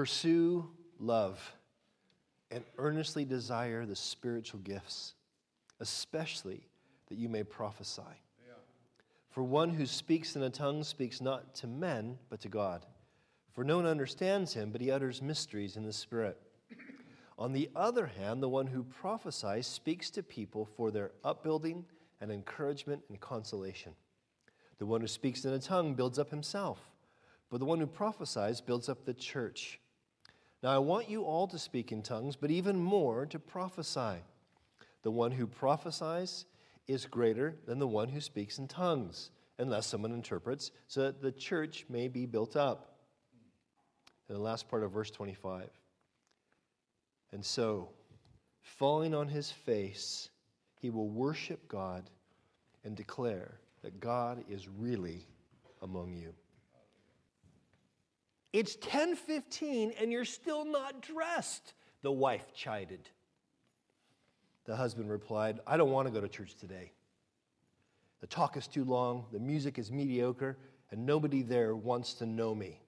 [0.00, 0.66] Pursue
[0.98, 1.38] love
[2.50, 5.12] and earnestly desire the spiritual gifts,
[5.78, 6.66] especially
[7.10, 8.22] that you may prophesy.
[9.28, 12.86] For one who speaks in a tongue speaks not to men, but to God.
[13.52, 16.40] For no one understands him, but he utters mysteries in the Spirit.
[17.38, 21.84] On the other hand, the one who prophesies speaks to people for their upbuilding
[22.22, 23.92] and encouragement and consolation.
[24.78, 26.78] The one who speaks in a tongue builds up himself,
[27.50, 29.78] but the one who prophesies builds up the church.
[30.62, 34.22] Now, I want you all to speak in tongues, but even more to prophesy.
[35.02, 36.44] The one who prophesies
[36.86, 41.32] is greater than the one who speaks in tongues, unless someone interprets, so that the
[41.32, 42.98] church may be built up.
[44.28, 45.70] And the last part of verse 25.
[47.32, 47.88] And so,
[48.60, 50.30] falling on his face,
[50.80, 52.10] he will worship God
[52.84, 55.26] and declare that God is really
[55.82, 56.34] among you.
[58.52, 63.08] It's 10:15 and you're still not dressed, the wife chided.
[64.64, 66.92] The husband replied, I don't want to go to church today.
[68.20, 70.58] The talk is too long, the music is mediocre,
[70.90, 72.80] and nobody there wants to know me.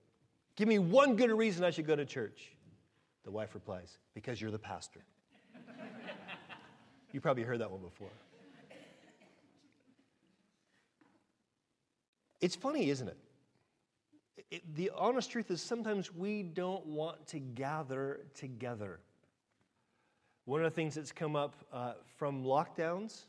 [0.56, 2.54] Give me one good reason I should go to church.
[3.24, 5.00] The wife replies, Because you're the pastor.
[7.12, 8.10] you probably heard that one before.
[12.40, 13.16] It's funny, isn't it?
[14.50, 14.74] It?
[14.74, 19.00] The honest truth is sometimes we don't want to gather together.
[20.44, 23.22] One of the things that's come up uh, from lockdowns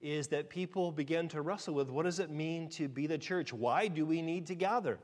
[0.00, 3.52] is that people begin to wrestle with what does it mean to be the church?
[3.52, 4.98] Why do we need to gather?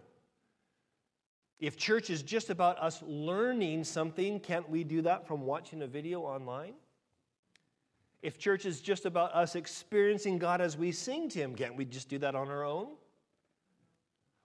[1.61, 5.87] If church is just about us learning something, can't we do that from watching a
[5.87, 6.75] video online?
[8.23, 11.85] If church is just about us experiencing God as we sing to Him, can't we
[11.85, 12.89] just do that on our own?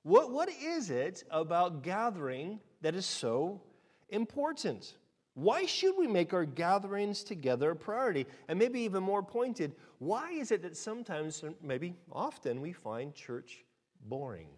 [0.03, 3.61] What, what is it about gathering that is so
[4.09, 4.95] important?
[5.33, 8.27] Why should we make our gatherings together a priority?
[8.47, 13.63] And maybe even more pointed, why is it that sometimes, maybe often, we find church
[14.05, 14.49] boring?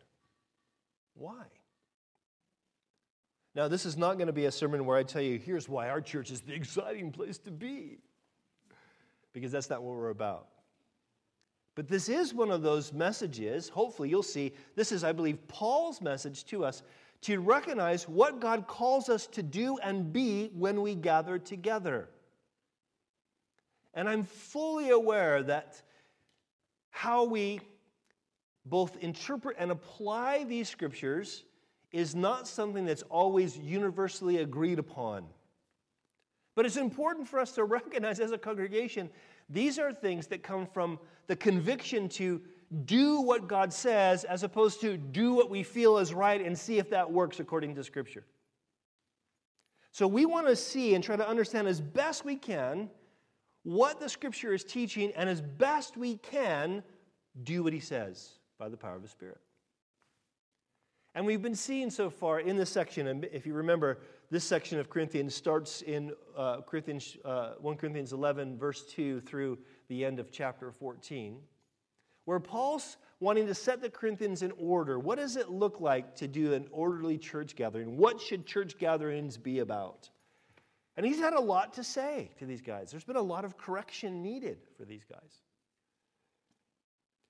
[1.14, 1.44] Why?
[3.54, 5.90] Now, this is not going to be a sermon where I tell you, here's why
[5.90, 8.00] our church is the exciting place to be,
[9.32, 10.48] because that's not what we're about.
[11.76, 14.54] But this is one of those messages, hopefully, you'll see.
[14.76, 16.84] This is, I believe, Paul's message to us
[17.22, 22.10] to recognize what God calls us to do and be when we gather together.
[23.94, 25.82] And I'm fully aware that
[26.92, 27.60] how we
[28.66, 31.44] both interpret and apply these scriptures
[31.92, 35.26] is not something that's always universally agreed upon.
[36.56, 39.10] But it's important for us to recognize as a congregation
[39.50, 42.42] these are things that come from the conviction to
[42.86, 46.78] do what God says as opposed to do what we feel is right and see
[46.78, 48.26] if that works according to Scripture.
[49.92, 52.90] So we want to see and try to understand as best we can
[53.64, 56.84] what the Scripture is teaching and as best we can
[57.44, 59.38] do what He says by the power of the Spirit.
[61.16, 64.00] And we've been seeing so far in this section, and if you remember,
[64.32, 69.58] this section of Corinthians starts in uh, Corinthians, uh, 1 Corinthians 11, verse 2, through
[69.88, 71.38] the end of chapter 14,
[72.26, 75.00] where Paul's wanting to set the Corinthians in order.
[75.00, 77.96] What does it look like to do an orderly church gathering?
[77.96, 80.10] What should church gatherings be about?
[80.98, 82.92] And he's had a lot to say to these guys.
[82.92, 85.45] There's been a lot of correction needed for these guys.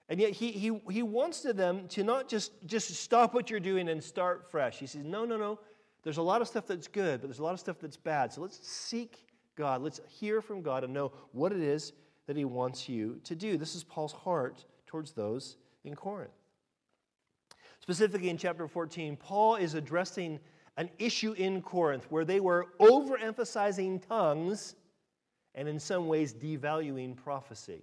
[0.08, 3.60] And yet he, he, he wants to them to not just, just stop what you're
[3.60, 4.78] doing and start fresh.
[4.78, 5.60] He says, no, no, no.
[6.04, 8.32] There's a lot of stuff that's good, but there's a lot of stuff that's bad.
[8.32, 9.82] So let's seek God.
[9.82, 11.94] Let's hear from God and know what it is
[12.28, 13.58] that he wants you to do.
[13.58, 16.32] This is Paul's heart towards those in Corinth.
[17.80, 20.40] Specifically in chapter 14, Paul is addressing
[20.78, 24.76] an issue in Corinth where they were overemphasizing tongues
[25.56, 27.82] and in some ways devaluing prophecy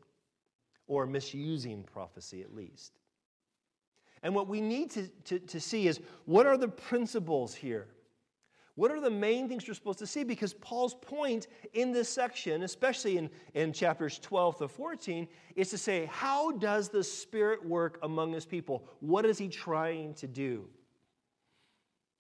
[0.93, 2.93] or misusing prophecy at least.
[4.23, 7.89] And what we need to, to, to, see is what are the principles here?
[8.75, 10.23] What are the main things we're supposed to see?
[10.23, 15.79] Because Paul's point in this section, especially in, in chapters 12 to 14, is to
[15.79, 18.85] say, how does the Spirit work among his people?
[19.01, 20.69] What is he trying to do?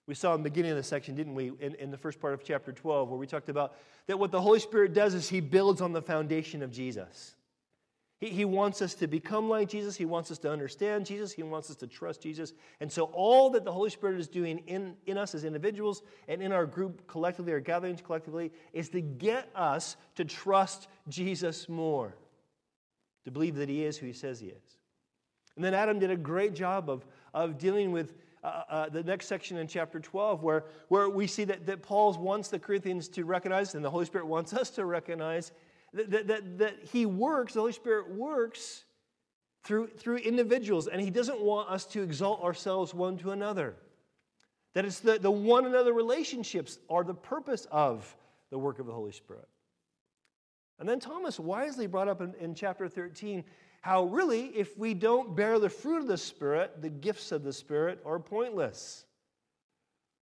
[0.06, 2.32] We saw in the beginning of the section, didn't we, in, in the first part
[2.32, 3.76] of chapter 12, where we talked about
[4.06, 7.36] that what the Holy Spirit does is he builds on the foundation of Jesus.
[8.22, 9.96] He, he wants us to become like Jesus.
[9.96, 11.32] He wants us to understand Jesus.
[11.32, 12.52] He wants us to trust Jesus.
[12.78, 16.40] And so, all that the Holy Spirit is doing in, in us as individuals and
[16.40, 22.14] in our group collectively, our gatherings collectively, is to get us to trust Jesus more,
[23.24, 24.78] to believe that He is who He says He is.
[25.56, 27.04] And then Adam did a great job of,
[27.34, 28.14] of dealing with
[28.44, 32.12] uh, uh, the next section in chapter 12, where, where we see that, that Paul
[32.12, 35.50] wants the Corinthians to recognize, and the Holy Spirit wants us to recognize,
[35.94, 38.84] that, that, that, he works, the Holy Spirit works
[39.64, 43.76] through, through individuals, and he doesn't want us to exalt ourselves one to another.
[44.74, 48.16] That it's the, the one another relationships are the purpose of
[48.50, 49.48] the work of the Holy Spirit.
[50.78, 53.44] And then Thomas wisely brought up in, in chapter 13
[53.82, 57.52] how really, if we don't bear the fruit of the Spirit, the gifts of the
[57.52, 59.04] Spirit are pointless.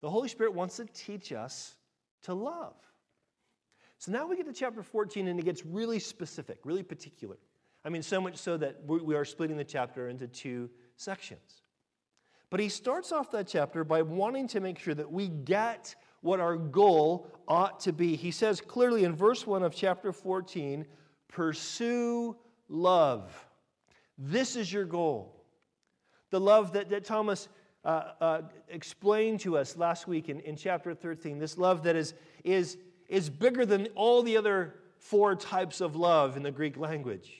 [0.00, 1.74] The Holy Spirit wants to teach us
[2.22, 2.74] to love.
[4.00, 7.36] So now we get to chapter 14 and it gets really specific, really particular.
[7.84, 11.62] I mean, so much so that we are splitting the chapter into two sections.
[12.48, 16.40] But he starts off that chapter by wanting to make sure that we get what
[16.40, 18.16] our goal ought to be.
[18.16, 20.86] He says clearly in verse 1 of chapter 14
[21.28, 22.36] pursue
[22.70, 23.46] love.
[24.16, 25.44] This is your goal.
[26.30, 27.50] The love that, that Thomas
[27.84, 32.14] uh, uh, explained to us last week in, in chapter 13, this love that is,
[32.44, 32.78] is,
[33.10, 37.30] is bigger than all the other four types of love in the Greek language.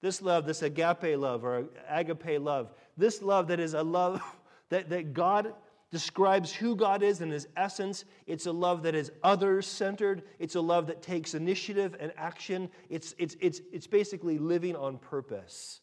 [0.00, 4.22] This love, this agape love or agape love, this love that is a love
[4.70, 5.52] that, that God
[5.90, 8.04] describes who God is in his essence.
[8.28, 10.22] It's a love that is others centered.
[10.38, 12.70] It's a love that takes initiative and action.
[12.88, 15.80] It's, it's, it's, it's basically living on purpose.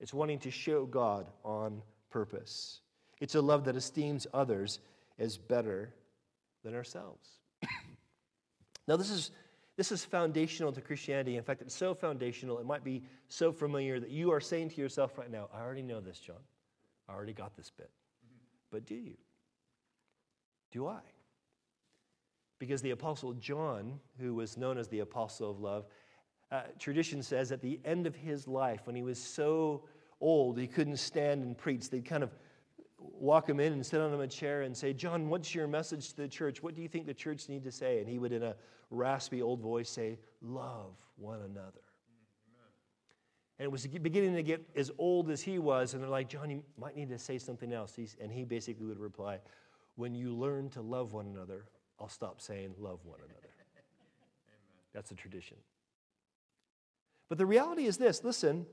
[0.00, 1.80] It's wanting to show God on
[2.10, 2.80] purpose.
[3.20, 4.80] It's a love that esteems others
[5.18, 5.94] as better
[6.62, 7.26] than ourselves.
[8.86, 9.30] Now, this is,
[9.76, 11.36] this is foundational to Christianity.
[11.36, 14.80] In fact, it's so foundational, it might be so familiar that you are saying to
[14.80, 16.36] yourself right now, I already know this, John.
[17.08, 17.90] I already got this bit.
[18.70, 19.16] But do you?
[20.72, 21.00] Do I?
[22.58, 25.86] Because the Apostle John, who was known as the Apostle of Love,
[26.50, 29.84] uh, tradition says at the end of his life, when he was so
[30.20, 32.34] old he couldn't stand and preach, they'd kind of
[33.20, 36.10] walk him in and sit on him a chair and say, John, what's your message
[36.10, 36.62] to the church?
[36.62, 37.98] What do you think the church need to say?
[37.98, 38.54] And he would, in a
[38.90, 41.80] raspy old voice, say, Love one another.
[43.58, 46.50] And it was beginning to get as old as he was, and they're like, John,
[46.50, 47.96] you might need to say something else.
[48.20, 49.38] And he basically would reply,
[49.96, 51.66] When you learn to love one another,
[52.00, 53.48] I'll stop saying love one another.
[54.92, 55.56] That's a tradition.
[57.28, 58.66] But the reality is this listen,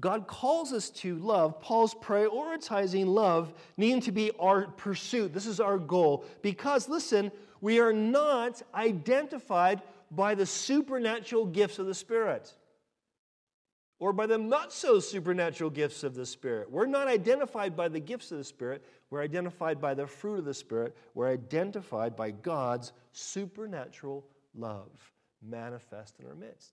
[0.00, 1.60] God calls us to love.
[1.60, 5.34] Paul's prioritizing love needing to be our pursuit.
[5.34, 6.24] This is our goal.
[6.40, 7.30] Because, listen,
[7.60, 12.52] we are not identified by the supernatural gifts of the Spirit
[13.98, 16.70] or by the not so supernatural gifts of the Spirit.
[16.70, 20.46] We're not identified by the gifts of the Spirit, we're identified by the fruit of
[20.46, 20.96] the Spirit.
[21.12, 24.24] We're identified by God's supernatural
[24.54, 24.88] love
[25.42, 26.72] manifest in our midst.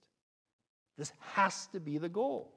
[0.96, 2.52] This has to be the goal.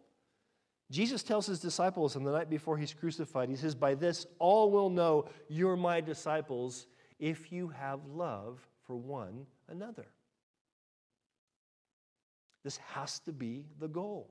[0.94, 4.70] Jesus tells his disciples on the night before he's crucified, he says, By this all
[4.70, 6.86] will know you're my disciples
[7.18, 10.06] if you have love for one another.
[12.64, 14.30] This has to be the goal.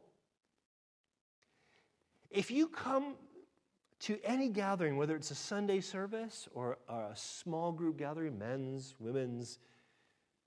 [2.31, 3.17] If you come
[4.03, 9.58] to any gathering, whether it's a Sunday service or a small group gathering, men's, women's,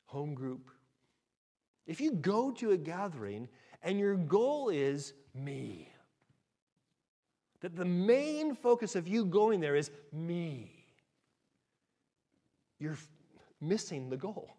[0.05, 0.71] home group,
[1.85, 3.49] if you go to a gathering
[3.83, 5.89] and your goal is me,
[7.65, 10.85] that the main focus of you going there is me,
[12.77, 12.95] you're
[13.59, 14.55] missing the goal.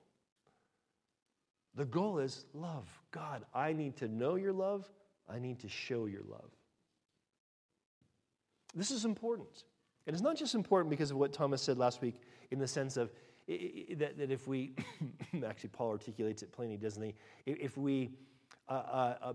[1.76, 2.88] The goal is love.
[3.12, 4.90] God, I need to know your love.
[5.28, 6.50] I need to show your love.
[8.74, 9.62] This is important.
[10.08, 12.16] And it's not just important because of what Thomas said last week
[12.50, 13.12] in the sense of
[13.46, 14.74] that, that if we,
[15.46, 17.14] actually, Paul articulates it plainly, doesn't he?
[17.46, 18.10] If we,
[18.68, 19.32] uh, uh, uh,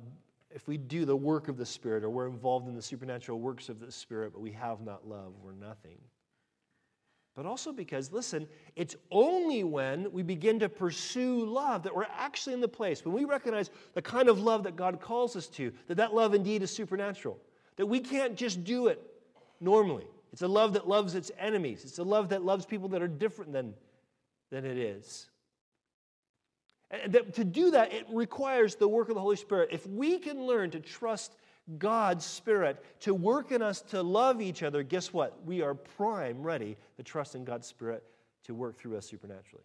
[0.54, 3.70] if we do the work of the Spirit or we're involved in the supernatural works
[3.70, 5.98] of the Spirit, but we have not love, we're nothing.
[7.36, 12.54] But also because, listen, it's only when we begin to pursue love that we're actually
[12.54, 15.72] in the place, when we recognize the kind of love that God calls us to,
[15.88, 17.40] that that love indeed is supernatural,
[17.78, 19.02] that we can't just do it
[19.62, 20.08] normally.
[20.34, 21.84] It's a love that loves its enemies.
[21.84, 23.74] It's a love that loves people that are different than,
[24.50, 25.31] than it is.
[26.92, 29.70] And that, to do that, it requires the work of the Holy Spirit.
[29.72, 31.36] If we can learn to trust
[31.78, 35.46] God's Spirit to work in us to love each other, guess what?
[35.46, 38.04] We are prime ready to trust in God's Spirit
[38.44, 39.64] to work through us supernaturally.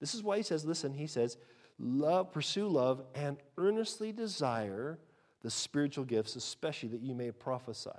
[0.00, 1.38] This is why he says, listen, he says,
[1.78, 4.98] love, pursue love and earnestly desire
[5.42, 7.90] the spiritual gifts, especially that you may prophesy.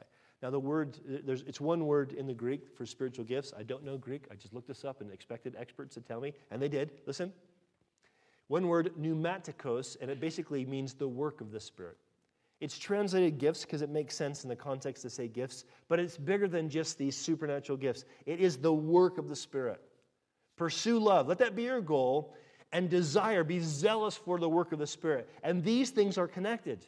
[0.45, 3.51] Now, the word, there's, it's one word in the Greek for spiritual gifts.
[3.57, 4.25] I don't know Greek.
[4.29, 6.91] I just looked this up and expected experts to tell me, and they did.
[7.07, 7.33] Listen.
[8.45, 11.97] One word, pneumaticos, and it basically means the work of the Spirit.
[12.61, 16.15] It's translated gifts because it makes sense in the context to say gifts, but it's
[16.15, 18.05] bigger than just these supernatural gifts.
[18.27, 19.81] It is the work of the Spirit.
[20.57, 21.27] Pursue love.
[21.27, 22.35] Let that be your goal.
[22.71, 25.27] And desire, be zealous for the work of the Spirit.
[25.41, 26.85] And these things are connected.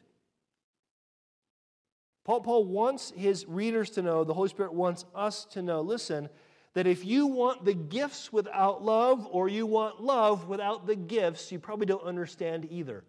[2.27, 6.27] Paul, Paul wants his readers to know, the Holy Spirit wants us to know, listen,
[6.73, 11.53] that if you want the gifts without love or you want love without the gifts,
[11.53, 13.05] you probably don't understand either.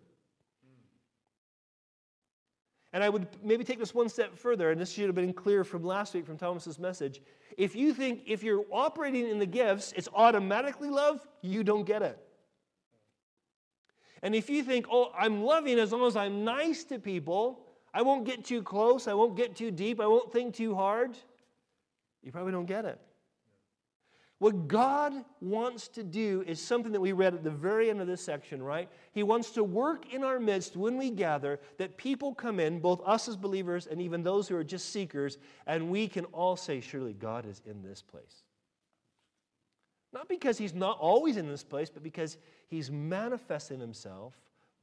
[2.93, 5.65] And I would maybe take this one step further, and this should have been clear
[5.65, 7.21] from last week from Thomas's message.
[7.57, 12.03] If you think if you're operating in the gifts, it's automatically love, you don't get
[12.03, 12.17] it.
[14.23, 17.65] And if you think, oh, I'm loving as long as I'm nice to people,
[17.99, 21.19] I won't get too close, I won't get too deep, I won't think too hard,
[22.23, 23.01] you probably don't get it.
[24.39, 28.07] What God wants to do is something that we read at the very end of
[28.07, 28.89] this section, right?
[29.11, 33.03] He wants to work in our midst when we gather that people come in, both
[33.05, 35.37] us as believers and even those who are just seekers,
[35.67, 38.45] and we can all say, Surely God is in this place.
[40.13, 42.39] Not because He's not always in this place, but because
[42.69, 44.35] He's manifesting Himself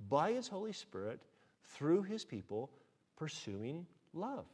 [0.10, 1.22] by His Holy Spirit
[1.64, 2.72] through His people
[3.16, 4.46] pursuing love.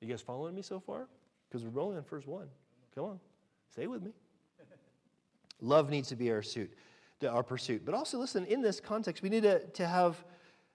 [0.00, 1.06] You guys following me so far?
[1.48, 2.48] Because we're rolling in first one.
[2.94, 3.20] Come on,
[3.70, 4.10] stay with me.
[5.60, 6.72] Love needs to be our suit,
[7.26, 7.82] our pursuit.
[7.84, 10.24] But also, listen, in this context, we need to, to have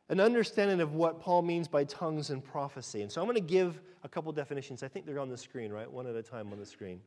[0.09, 3.01] an understanding of what Paul means by tongues and prophecy.
[3.01, 4.81] And so I'm going to give a couple definitions.
[4.81, 5.91] I think they're on the screen, right?
[5.91, 7.01] One at a time on the screen.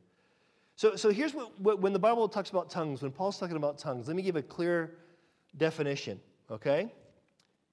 [0.75, 3.77] So, so here's what, what when the Bible talks about tongues, when Paul's talking about
[3.77, 4.95] tongues, let me give a clear
[5.57, 6.91] definition, okay?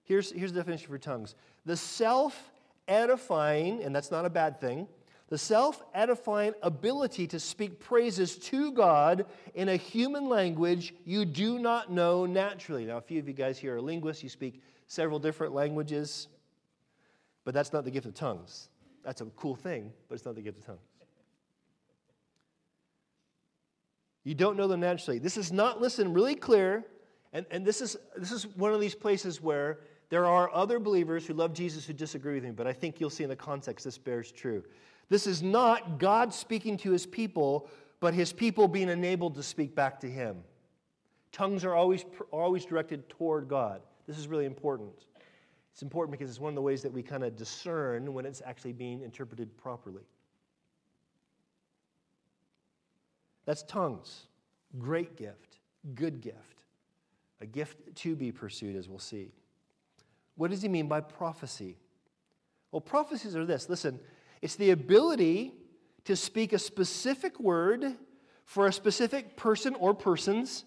[0.08, 1.34] Here's, here's the definition for tongues
[1.66, 2.50] the self
[2.88, 4.88] edifying, and that's not a bad thing,
[5.28, 11.58] the self edifying ability to speak praises to God in a human language you do
[11.58, 12.86] not know naturally.
[12.86, 16.28] Now, a few of you guys here are linguists, you speak several different languages,
[17.44, 18.70] but that's not the gift of tongues.
[19.04, 20.80] That's a cool thing, but it's not the gift of tongues.
[24.24, 25.18] You don't know them naturally.
[25.18, 26.86] This is not, listen, really clear,
[27.34, 31.26] and, and this, is, this is one of these places where there are other believers
[31.26, 33.84] who love Jesus who disagree with him, but I think you'll see in the context
[33.84, 34.64] this bears true.
[35.08, 37.68] This is not God speaking to his people,
[38.00, 40.38] but his people being enabled to speak back to him.
[41.32, 43.82] Tongues are always, always directed toward God.
[44.06, 44.92] This is really important.
[45.72, 48.42] It's important because it's one of the ways that we kind of discern when it's
[48.44, 50.02] actually being interpreted properly.
[53.44, 54.26] That's tongues.
[54.78, 55.58] Great gift,
[55.94, 56.64] good gift,
[57.40, 59.30] a gift to be pursued, as we'll see.
[60.38, 61.76] What does he mean by prophecy?
[62.70, 63.68] Well, prophecies are this.
[63.68, 63.98] Listen,
[64.40, 65.52] it's the ability
[66.04, 67.96] to speak a specific word
[68.44, 70.64] for a specific person or persons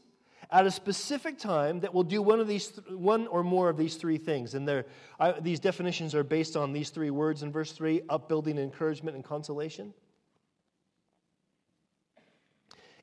[0.52, 3.96] at a specific time that will do one of these one or more of these
[3.96, 4.56] three things.
[4.56, 4.84] And
[5.40, 9.94] these definitions are based on these three words in verse 3 upbuilding encouragement and consolation.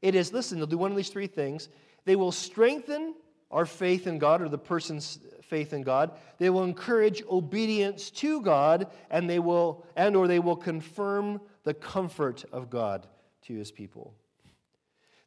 [0.02, 1.70] It is listen they'll do one of these three things.
[2.04, 3.14] They will strengthen
[3.50, 6.12] our faith in god or the person's faith in God.
[6.38, 11.74] They will encourage obedience to God and they will and or they will confirm the
[11.74, 13.06] comfort of God
[13.42, 14.14] to his people.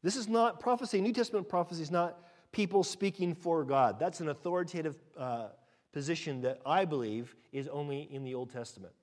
[0.03, 1.01] This is not prophecy.
[1.01, 2.17] New Testament prophecy is not
[2.51, 3.99] people speaking for God.
[3.99, 5.49] That's an authoritative uh,
[5.93, 8.93] position that I believe is only in the Old Testament.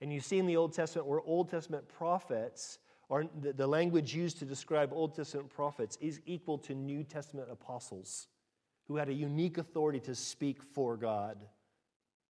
[0.00, 4.14] And you see in the Old Testament where Old Testament prophets are the, the language
[4.14, 8.26] used to describe Old Testament prophets is equal to New Testament apostles
[8.88, 11.38] who had a unique authority to speak for God.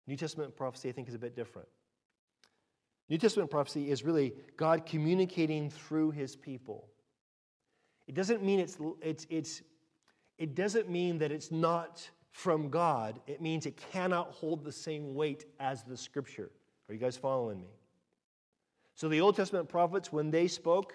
[0.07, 1.67] New Testament prophecy, I think, is a bit different.
[3.09, 6.87] New Testament prophecy is really God communicating through his people.
[8.07, 9.61] It doesn't mean it's, it's, it's,
[10.37, 13.19] it doesn't mean that it's not from God.
[13.27, 16.51] It means it cannot hold the same weight as the scripture.
[16.87, 17.69] Are you guys following me?
[18.95, 20.93] So the Old Testament prophets, when they spoke,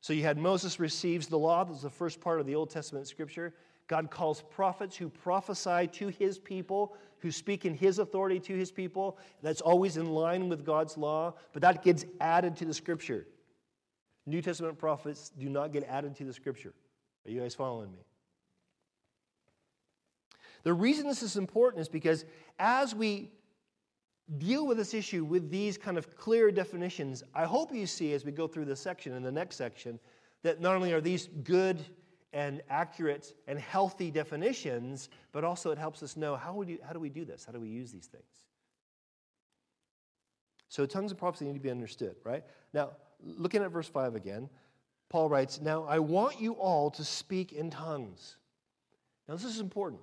[0.00, 3.06] so you had Moses receives the law, that's the first part of the Old Testament
[3.06, 3.54] scripture.
[3.86, 8.72] God calls prophets who prophesy to his people, who speak in his authority to his
[8.72, 9.18] people.
[9.42, 13.26] That's always in line with God's law, but that gets added to the scripture.
[14.26, 16.72] New Testament prophets do not get added to the scripture.
[17.26, 17.98] Are you guys following me?
[20.62, 22.24] The reason this is important is because
[22.58, 23.30] as we
[24.38, 28.24] deal with this issue with these kind of clear definitions, I hope you see as
[28.24, 30.00] we go through this section and the next section
[30.42, 31.84] that not only are these good
[32.34, 36.98] and accurate and healthy definitions, but also it helps us know how, you, how do
[36.98, 37.44] we do this?
[37.44, 38.24] How do we use these things?
[40.68, 42.42] So, tongues and prophecy need to be understood, right?
[42.72, 42.90] Now,
[43.22, 44.50] looking at verse 5 again,
[45.08, 48.36] Paul writes, Now I want you all to speak in tongues.
[49.28, 50.02] Now, this is important.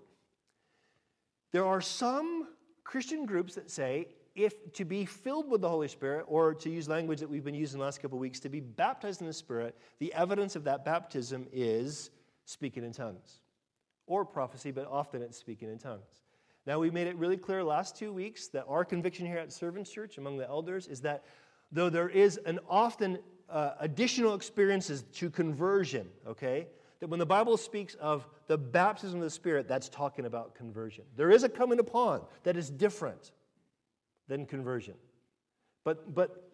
[1.52, 2.48] There are some
[2.86, 6.88] Christian groups that say if to be filled with the Holy Spirit, or to use
[6.88, 9.34] language that we've been using the last couple of weeks, to be baptized in the
[9.34, 12.12] Spirit, the evidence of that baptism is
[12.46, 13.42] speaking in tongues
[14.08, 16.24] or prophecy, but often it's speaking in tongues.
[16.66, 19.90] Now, we made it really clear last two weeks that our conviction here at Servants
[19.90, 21.24] Church among the elders is that
[21.72, 23.20] though there is an often
[23.50, 26.68] uh, additional experiences to conversion, okay,
[27.00, 31.04] that when the Bible speaks of the baptism of the Spirit, that's talking about conversion.
[31.16, 33.32] There is a coming upon that is different
[34.28, 34.94] than conversion.
[35.84, 36.51] But, but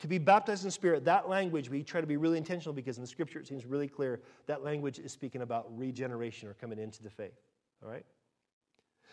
[0.00, 3.02] to be baptized in Spirit, that language, we try to be really intentional because in
[3.02, 7.02] the scripture it seems really clear that language is speaking about regeneration or coming into
[7.02, 7.40] the faith.
[7.82, 8.04] All right?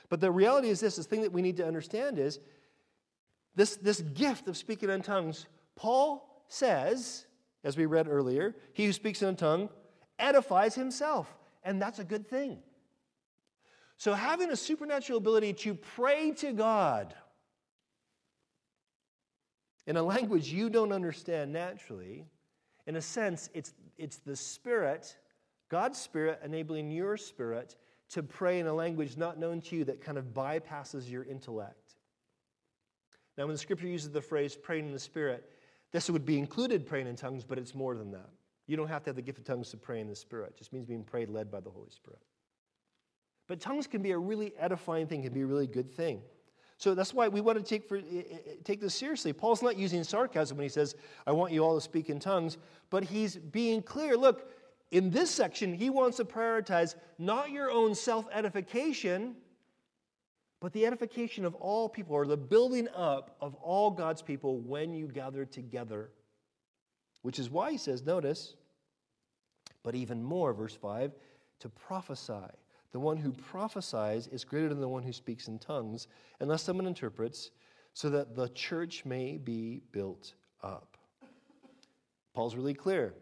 [0.10, 2.40] But the reality is this the thing that we need to understand is
[3.56, 5.46] this, this gift of speaking in tongues,
[5.76, 7.26] Paul says,
[7.64, 9.70] as we read earlier, he who speaks in a tongue
[10.20, 11.36] edifies himself.
[11.64, 12.60] And that's a good thing.
[13.98, 17.16] So, having a supernatural ability to pray to God
[19.88, 22.28] in a language you don't understand naturally,
[22.86, 25.18] in a sense, it's, it's the Spirit,
[25.70, 27.76] God's Spirit, enabling your spirit
[28.10, 31.96] to pray in a language not known to you that kind of bypasses your intellect.
[33.38, 35.50] Now, when the scripture uses the phrase praying in the Spirit,
[35.92, 38.30] this would be included praying in tongues, but it's more than that.
[38.66, 40.52] You don't have to have the gift of tongues to pray in the Spirit.
[40.52, 42.20] It just means being prayed led by the Holy Spirit.
[43.48, 46.22] But tongues can be a really edifying thing, can be a really good thing.
[46.78, 49.34] So that's why we want to take, for, eh, eh, eh, take this seriously.
[49.34, 52.58] Paul's not using sarcasm when he says, I want you all to speak in tongues,
[52.92, 54.16] but he's being clear.
[54.16, 54.52] Look,
[54.92, 59.36] in this section, he wants to prioritize not your own self edification,
[60.60, 64.94] but the edification of all people, or the building up of all God's people when
[64.94, 66.12] you gather together.
[67.24, 68.54] Which is why he says, notice,
[69.82, 71.12] but even more, verse 5,
[71.60, 72.34] to prophesy.
[72.92, 76.08] The one who prophesies is greater than the one who speaks in tongues,
[76.40, 77.52] unless someone interprets,
[77.94, 80.98] so that the church may be built up.
[82.34, 83.14] Paul's really clear.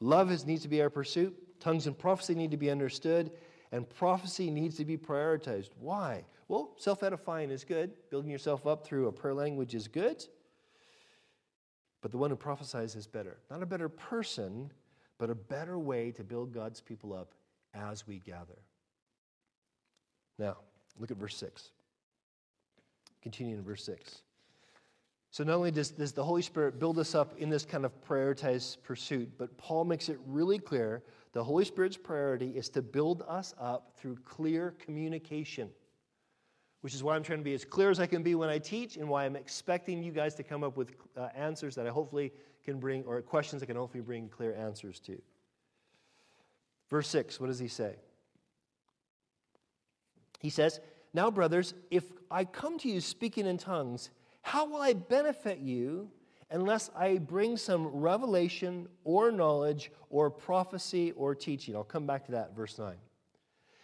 [0.00, 3.30] Love is, needs to be our pursuit, tongues and prophecy need to be understood,
[3.70, 5.70] and prophecy needs to be prioritized.
[5.78, 6.24] Why?
[6.48, 10.24] Well, self edifying is good, building yourself up through a prayer language is good.
[12.00, 13.38] But the one who prophesies is better.
[13.50, 14.72] Not a better person,
[15.18, 17.34] but a better way to build God's people up
[17.74, 18.58] as we gather.
[20.38, 20.56] Now,
[20.98, 21.70] look at verse 6.
[23.22, 24.22] Continuing in verse 6.
[25.30, 27.92] So, not only does, does the Holy Spirit build us up in this kind of
[28.04, 33.22] prioritized pursuit, but Paul makes it really clear the Holy Spirit's priority is to build
[33.26, 35.70] us up through clear communication
[36.82, 38.58] which is why I'm trying to be as clear as I can be when I
[38.58, 41.90] teach and why I'm expecting you guys to come up with uh, answers that I
[41.90, 42.32] hopefully
[42.64, 45.20] can bring, or questions I can hopefully bring clear answers to.
[46.90, 47.94] Verse 6, what does he say?
[50.42, 50.80] He says,
[51.14, 54.10] Now, brothers, if I come to you speaking in tongues,
[54.42, 56.10] how will I benefit you
[56.50, 61.76] unless I bring some revelation or knowledge or prophecy or teaching?
[61.76, 62.96] I'll come back to that, verse 9.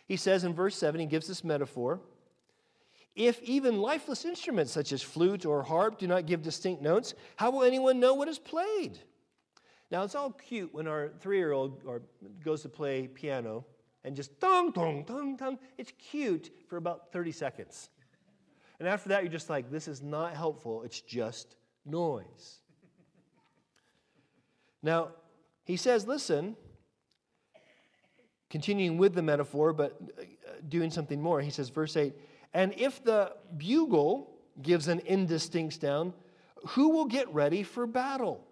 [0.06, 2.00] He says in verse 7, he gives this metaphor.
[3.14, 7.50] If even lifeless instruments such as flute or harp do not give distinct notes, how
[7.50, 8.98] will anyone know what is played?
[9.90, 11.82] Now, it's all cute when our three year old
[12.44, 13.64] goes to play piano
[14.04, 15.58] and just dong, dong, dong, dong.
[15.76, 17.90] It's cute for about 30 seconds.
[18.78, 20.82] And after that, you're just like, this is not helpful.
[20.82, 22.60] It's just noise.
[24.82, 25.08] Now,
[25.64, 26.56] he says, listen,
[28.48, 30.22] continuing with the metaphor, but uh,
[30.68, 31.40] doing something more.
[31.40, 32.14] He says, verse 8,
[32.54, 34.30] and if the bugle
[34.62, 36.12] gives an indistinct sound,
[36.68, 38.44] who will get ready for battle?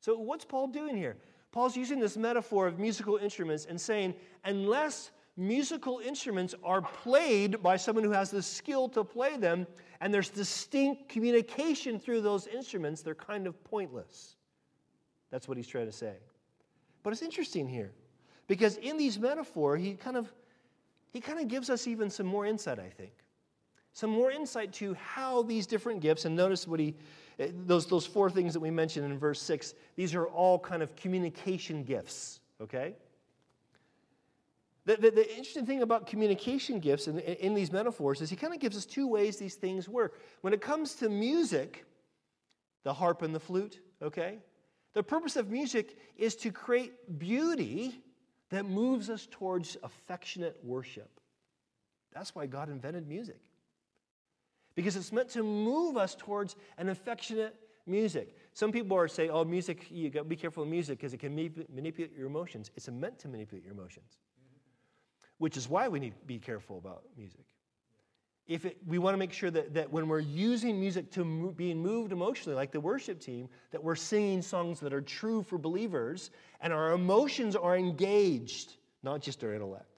[0.00, 1.16] So, what's Paul doing here?
[1.54, 4.14] Paul's using this metaphor of musical instruments and saying,
[4.44, 9.64] unless musical instruments are played by someone who has the skill to play them,
[10.00, 14.34] and there's distinct communication through those instruments, they're kind of pointless.
[15.30, 16.14] That's what he's trying to say.
[17.04, 17.92] But it's interesting here
[18.48, 20.32] because in these metaphors, he kind of
[21.12, 23.12] he kind of gives us even some more insight, I think.
[23.92, 26.96] Some more insight to how these different gifts, and notice what he,
[27.38, 30.82] Eh, those, those four things that we mentioned in verse 6, these are all kind
[30.82, 32.94] of communication gifts, okay?
[34.86, 38.52] The, the, the interesting thing about communication gifts in, in these metaphors is he kind
[38.52, 40.20] of gives us two ways these things work.
[40.42, 41.86] When it comes to music,
[42.82, 44.38] the harp and the flute, okay?
[44.92, 48.02] The purpose of music is to create beauty
[48.50, 51.08] that moves us towards affectionate worship.
[52.12, 53.40] That's why God invented music.
[54.74, 57.54] Because it's meant to move us towards an affectionate
[57.86, 58.34] music.
[58.54, 61.18] Some people are saying, oh, music, you got to be careful of music because it
[61.18, 62.70] can manipulate your emotions.
[62.76, 64.18] It's meant to manipulate your emotions,
[65.38, 67.44] which is why we need to be careful about music.
[68.46, 71.56] if it, we want to make sure that, that when we're using music to move,
[71.56, 75.56] being moved emotionally, like the worship team, that we're singing songs that are true for
[75.56, 79.93] believers and our emotions are engaged, not just our intellect.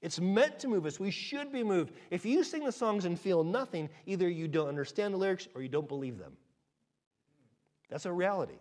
[0.00, 1.00] It's meant to move us.
[1.00, 1.92] We should be moved.
[2.10, 5.62] If you sing the songs and feel nothing, either you don't understand the lyrics or
[5.62, 6.36] you don't believe them.
[7.90, 8.58] That's a reality.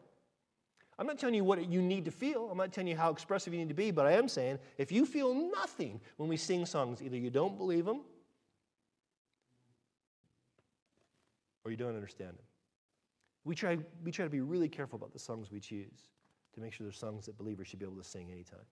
[1.00, 2.50] I'm not telling you what you need to feel.
[2.50, 4.92] I'm not telling you how expressive you need to be, but I am saying if
[4.92, 8.02] you feel nothing when we sing songs, either you don't believe them
[11.64, 12.46] or you don't understand them.
[13.44, 16.10] We try, we try to be really careful about the songs we choose
[16.54, 18.66] to make sure they're songs that believers should be able to sing anytime.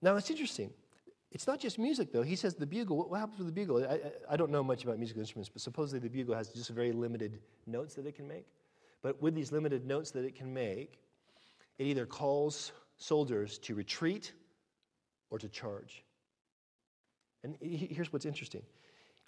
[0.00, 0.70] Now, it's interesting.
[1.30, 2.22] It's not just music, though.
[2.22, 3.84] He says the bugle, what happens with the bugle?
[3.84, 6.92] I, I, don't know much about musical instruments, but supposedly the bugle has just very
[6.92, 8.46] limited notes that it can make.
[9.02, 11.00] But with these limited notes that it can make,
[11.78, 14.32] it either calls soldiers to retreat
[15.30, 16.02] or to charge.
[17.44, 18.62] And here's what's interesting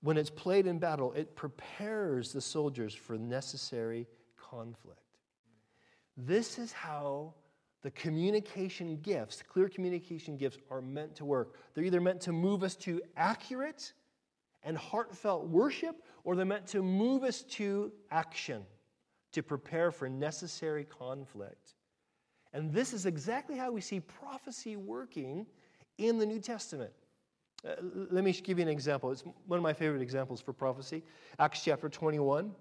[0.02, 4.06] when it's played in battle, it prepares the soldiers for necessary
[4.37, 5.18] conflict.
[6.16, 7.35] This is how
[7.82, 11.56] the communication gifts, clear communication gifts, are meant to work.
[11.74, 13.92] They're either meant to move us to accurate
[14.62, 18.62] and heartfelt worship, or they're meant to move us to action,
[19.32, 21.74] to prepare for necessary conflict.
[22.52, 25.46] And this is exactly how we see prophecy working
[25.98, 26.92] in the New Testament.
[27.66, 27.74] Uh,
[28.10, 29.10] let me give you an example.
[29.12, 31.02] It's one of my favorite examples for prophecy.
[31.38, 32.52] Acts chapter 21.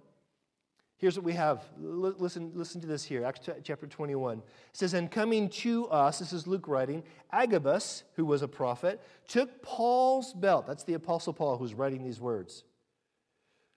[1.00, 1.64] Here's what we have.
[1.82, 3.24] L- listen, listen to this here.
[3.24, 4.40] Acts t- chapter 21.
[4.40, 9.02] It says, And coming to us, this is Luke writing, Agabus, who was a prophet,
[9.28, 10.68] took Paul's belt.
[10.68, 12.66] That's the Apostle Paul who's writing these words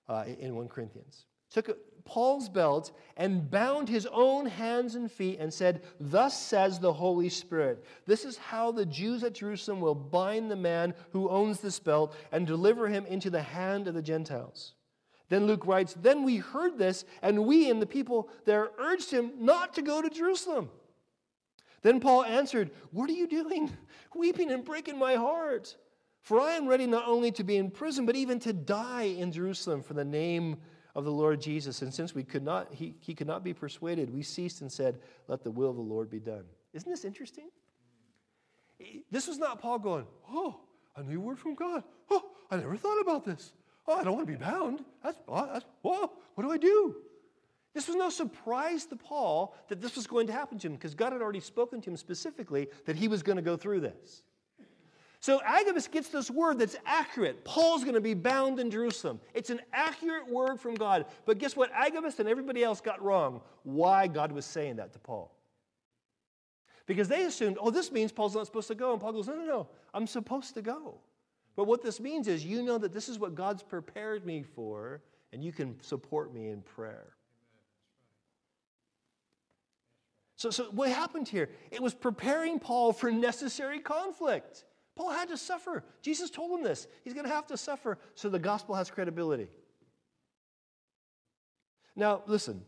[0.08, 1.26] uh, in 1 Corinthians.
[1.52, 6.92] Took Paul's belt and bound his own hands and feet and said, Thus says the
[6.92, 7.85] Holy Spirit.
[8.04, 12.16] This is how the Jews at Jerusalem will bind the man who owns this belt
[12.32, 14.74] and deliver him into the hand of the Gentiles.
[15.33, 19.33] Then Luke writes, Then we heard this, and we and the people there urged him
[19.38, 20.68] not to go to Jerusalem.
[21.81, 23.73] Then Paul answered, What are you doing?
[24.14, 25.75] Weeping and breaking my heart.
[26.21, 29.33] For I am ready not only to be in prison, but even to die in
[29.33, 30.59] Jerusalem for the name
[30.95, 31.81] of the Lord Jesus.
[31.81, 34.99] And since we could not, he, he could not be persuaded, we ceased and said,
[35.29, 36.45] Let the will of the Lord be done.
[36.75, 37.49] Isn't this interesting?
[39.11, 40.61] This was not Paul going, Oh,
[40.95, 41.85] a new word from God.
[42.11, 43.55] Oh, I never thought about this.
[43.87, 44.85] Oh, I don't want to be bound.
[45.03, 46.97] That's, oh, that's, whoa, what do I do?
[47.75, 50.95] This was no surprise to Paul that this was going to happen to him because
[50.95, 54.23] God had already spoken to him specifically that he was going to go through this.
[55.21, 57.45] So Agabus gets this word that's accurate.
[57.45, 59.21] Paul's going to be bound in Jerusalem.
[59.35, 61.07] It's an accurate word from God.
[61.25, 61.71] But guess what?
[61.73, 65.33] Agabus and everybody else got wrong why God was saying that to Paul.
[66.87, 68.92] Because they assumed, oh, this means Paul's not supposed to go.
[68.92, 70.99] And Paul goes, no, no, no, I'm supposed to go.
[71.57, 75.03] But what this means is you know that this is what God's prepared me for,
[75.33, 77.15] and you can support me in prayer.
[80.37, 81.51] So, so what happened here?
[81.71, 84.65] It was preparing Paul for necessary conflict.
[84.97, 85.85] Paul had to suffer.
[86.03, 86.87] Jesus told him this.
[87.05, 89.49] He's going to have to suffer so the gospel has credibility.
[91.95, 92.62] Now, listen,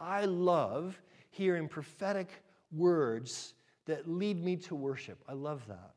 [0.00, 2.30] I love hearing prophetic
[2.72, 5.22] words that lead me to worship.
[5.28, 5.95] I love that.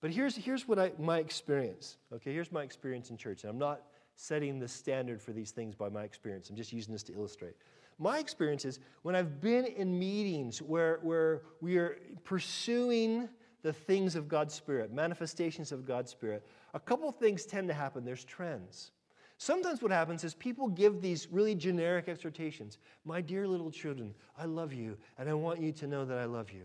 [0.00, 1.96] But here's, here's what I, my experience.
[2.12, 3.42] Okay, here's my experience in church.
[3.42, 3.82] And I'm not
[4.14, 6.50] setting the standard for these things by my experience.
[6.50, 7.54] I'm just using this to illustrate.
[7.98, 13.28] My experience is when I've been in meetings where, where we are pursuing
[13.62, 18.04] the things of God's Spirit, manifestations of God's Spirit, a couple things tend to happen.
[18.04, 18.92] There's trends.
[19.36, 22.78] Sometimes what happens is people give these really generic exhortations.
[23.04, 26.24] My dear little children, I love you, and I want you to know that I
[26.24, 26.64] love you.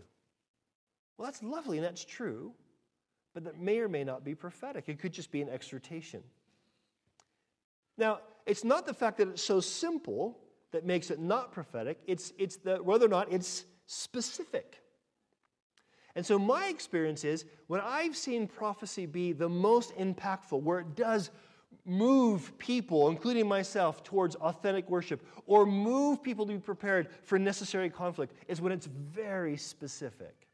[1.16, 2.52] Well, that's lovely, and that's true
[3.34, 4.88] but that may or may not be prophetic.
[4.88, 6.22] It could just be an exhortation.
[7.98, 10.38] Now, it's not the fact that it's so simple
[10.70, 14.80] that makes it not prophetic, it's, it's the, whether or not it's specific.
[16.16, 20.94] And so, my experience is when I've seen prophecy be the most impactful, where it
[20.94, 21.30] does
[21.84, 27.90] move people, including myself, towards authentic worship, or move people to be prepared for necessary
[27.90, 30.48] conflict, is when it's very specific.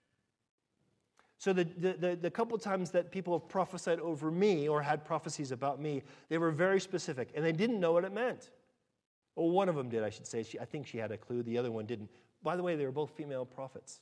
[1.40, 5.52] So, the, the, the, couple times that people have prophesied over me or had prophecies
[5.52, 8.50] about me, they were very specific and they didn't know what it meant.
[9.36, 10.42] Well, one of them did, I should say.
[10.42, 11.42] She, I think she had a clue.
[11.42, 12.10] The other one didn't.
[12.42, 14.00] By the way, they were both female prophets.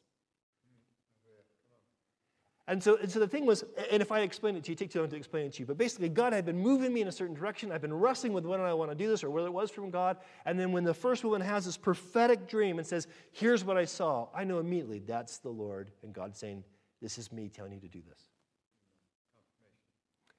[2.66, 4.78] And so, and so the thing was, and if I explain it to you, it
[4.78, 7.02] takes too long to explain it to you, but basically, God had been moving me
[7.02, 7.70] in a certain direction.
[7.70, 9.90] I've been wrestling with whether I want to do this or whether it was from
[9.90, 10.16] God.
[10.44, 13.84] And then when the first woman has this prophetic dream and says, Here's what I
[13.84, 16.64] saw, I know immediately that's the Lord and God saying,
[17.00, 18.20] This is me telling you to do this.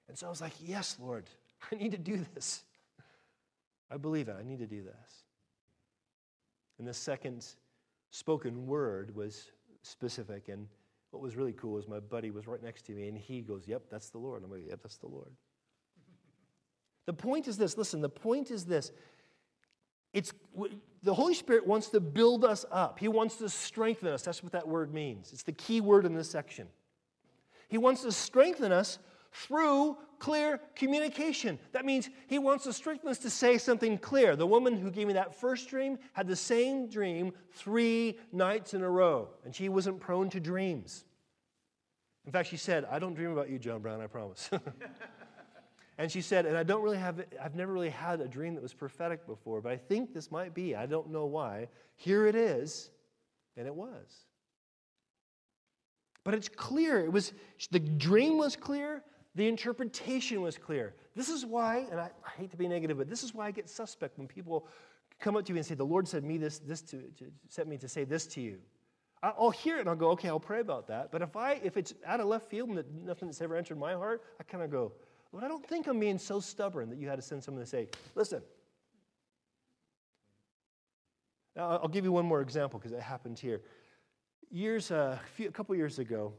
[0.07, 1.29] And so I was like, Yes, Lord,
[1.71, 2.63] I need to do this.
[3.91, 4.35] I believe it.
[4.39, 5.23] I need to do this.
[6.77, 7.45] And the second
[8.11, 10.49] spoken word was specific.
[10.49, 10.67] And
[11.11, 13.67] what was really cool was my buddy was right next to me and he goes,
[13.67, 14.43] Yep, that's the Lord.
[14.43, 15.31] I'm like, Yep, that's the Lord.
[17.05, 18.91] The point is this listen, the point is this.
[20.13, 20.33] It's,
[21.03, 22.99] the Holy Spirit wants to build us up.
[22.99, 24.23] He wants to strengthen us.
[24.23, 25.31] That's what that word means.
[25.33, 26.67] It's the key word in this section.
[27.67, 28.99] He wants to strengthen us
[29.31, 31.59] through clear communication.
[31.71, 34.35] That means he wants to strengthen us to say something clear.
[34.35, 38.81] The woman who gave me that first dream had the same dream three nights in
[38.81, 41.05] a row, and she wasn't prone to dreams.
[42.25, 44.49] In fact, she said, I don't dream about you, John Brown, I promise.
[45.99, 48.63] and she said, and I don't really have, I've never really had a dream that
[48.63, 50.73] was prophetic before, but I think this might be.
[50.73, 51.67] I don't know why.
[51.97, 52.89] Here it is.
[53.57, 54.07] And it was.
[56.23, 56.99] But it's clear.
[56.99, 57.33] It was
[57.71, 59.03] the dream was clear,
[59.35, 60.95] the interpretation was clear.
[61.17, 63.51] This is why, and I, I, hate to be negative, but this is why I
[63.51, 64.67] get suspect when people
[65.19, 67.67] come up to me and say, The Lord said me this, this to, to set
[67.67, 68.59] me to say this to you.
[69.21, 71.11] I'll hear it and I'll go, okay, I'll pray about that.
[71.11, 73.91] But if I if it's out of left field and nothing that's ever entered my
[73.91, 74.93] heart, I kind of go,
[75.31, 77.69] Lord, I don't think I'm being so stubborn that you had to send someone to
[77.69, 78.41] say, listen.
[81.55, 83.61] Now, I'll give you one more example because it happened here.
[84.49, 86.33] Years, uh, a, few, a couple years ago,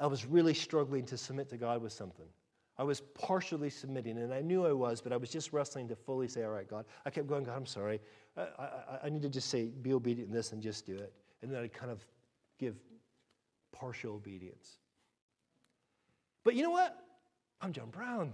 [0.00, 2.26] I was really struggling to submit to God with something.
[2.78, 5.96] I was partially submitting, and I knew I was, but I was just wrestling to
[5.96, 6.86] fully say, All right, God.
[7.04, 8.00] I kept going, God, I'm sorry.
[8.36, 11.12] I, I, I need to just say, Be obedient in this and just do it.
[11.42, 12.02] And then I'd kind of
[12.58, 12.76] give
[13.72, 14.78] partial obedience.
[16.42, 16.96] But you know what?
[17.60, 18.32] I'm John Brown.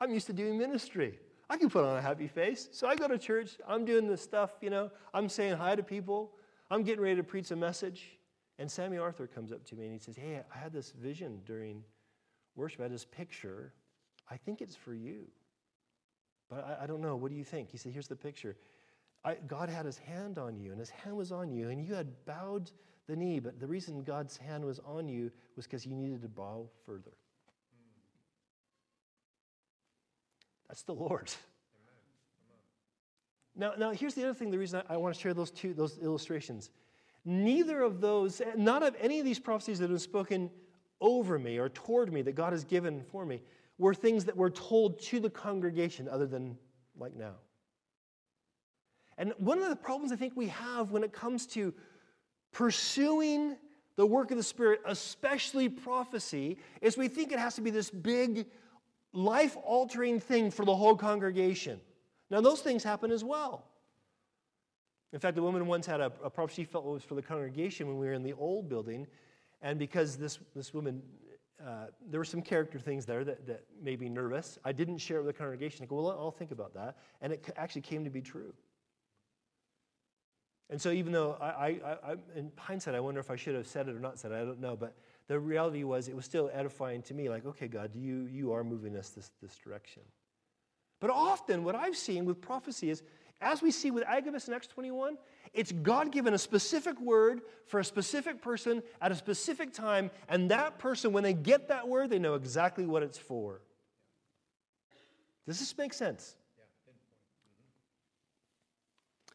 [0.00, 1.18] I'm used to doing ministry.
[1.48, 2.68] I can put on a happy face.
[2.72, 3.52] So I go to church.
[3.68, 4.90] I'm doing this stuff, you know.
[5.14, 6.32] I'm saying hi to people.
[6.70, 8.18] I'm getting ready to preach a message.
[8.58, 11.40] And Sammy Arthur comes up to me and he says, Hey, I had this vision
[11.44, 11.84] during
[12.56, 12.80] worship.
[12.80, 13.72] I had this picture.
[14.30, 15.26] I think it's for you.
[16.48, 17.16] But I, I don't know.
[17.16, 17.70] What do you think?
[17.70, 18.56] He said, Here's the picture.
[19.24, 21.94] I, God had his hand on you, and his hand was on you, and you
[21.94, 22.70] had bowed
[23.08, 23.40] the knee.
[23.40, 27.12] But the reason God's hand was on you was because you needed to bow further.
[30.68, 31.30] That's the Lord.
[33.54, 34.50] Now, now here's the other thing.
[34.50, 36.70] The reason I, I want to share those two those illustrations
[37.26, 40.48] neither of those, not of any of these prophecies that have been spoken
[41.00, 43.42] over me or toward me that God has given for me
[43.78, 46.56] were things that were told to the congregation other than
[46.96, 47.34] like now.
[49.18, 51.74] And one of the problems I think we have when it comes to
[52.52, 53.56] pursuing
[53.96, 57.90] the work of the Spirit, especially prophecy, is we think it has to be this
[57.90, 58.46] big,
[59.16, 61.80] life altering thing for the whole congregation.
[62.30, 63.64] Now, those things happen as well.
[65.12, 67.86] In fact, a woman once had a, a prophecy she felt was for the congregation
[67.86, 69.06] when we were in the old building.
[69.62, 71.02] And because this, this woman,
[71.64, 74.58] uh, there were some character things there that, that made me nervous.
[74.64, 75.84] I didn't share it with the congregation.
[75.84, 76.98] I go, well, I'll think about that.
[77.22, 78.52] And it actually came to be true.
[80.68, 83.68] And so, even though I, I, I, in hindsight, I wonder if I should have
[83.68, 84.74] said it or not said it, I don't know.
[84.74, 84.96] But
[85.28, 88.62] the reality was, it was still edifying to me like, okay, God, you, you are
[88.62, 90.02] moving us this, this direction.
[91.00, 93.02] But often, what I've seen with prophecy is
[93.40, 95.18] as we see with Agabus in Acts 21,
[95.52, 100.50] it's God given a specific word for a specific person at a specific time, and
[100.50, 103.60] that person, when they get that word, they know exactly what it's for.
[105.46, 106.34] Does this make sense?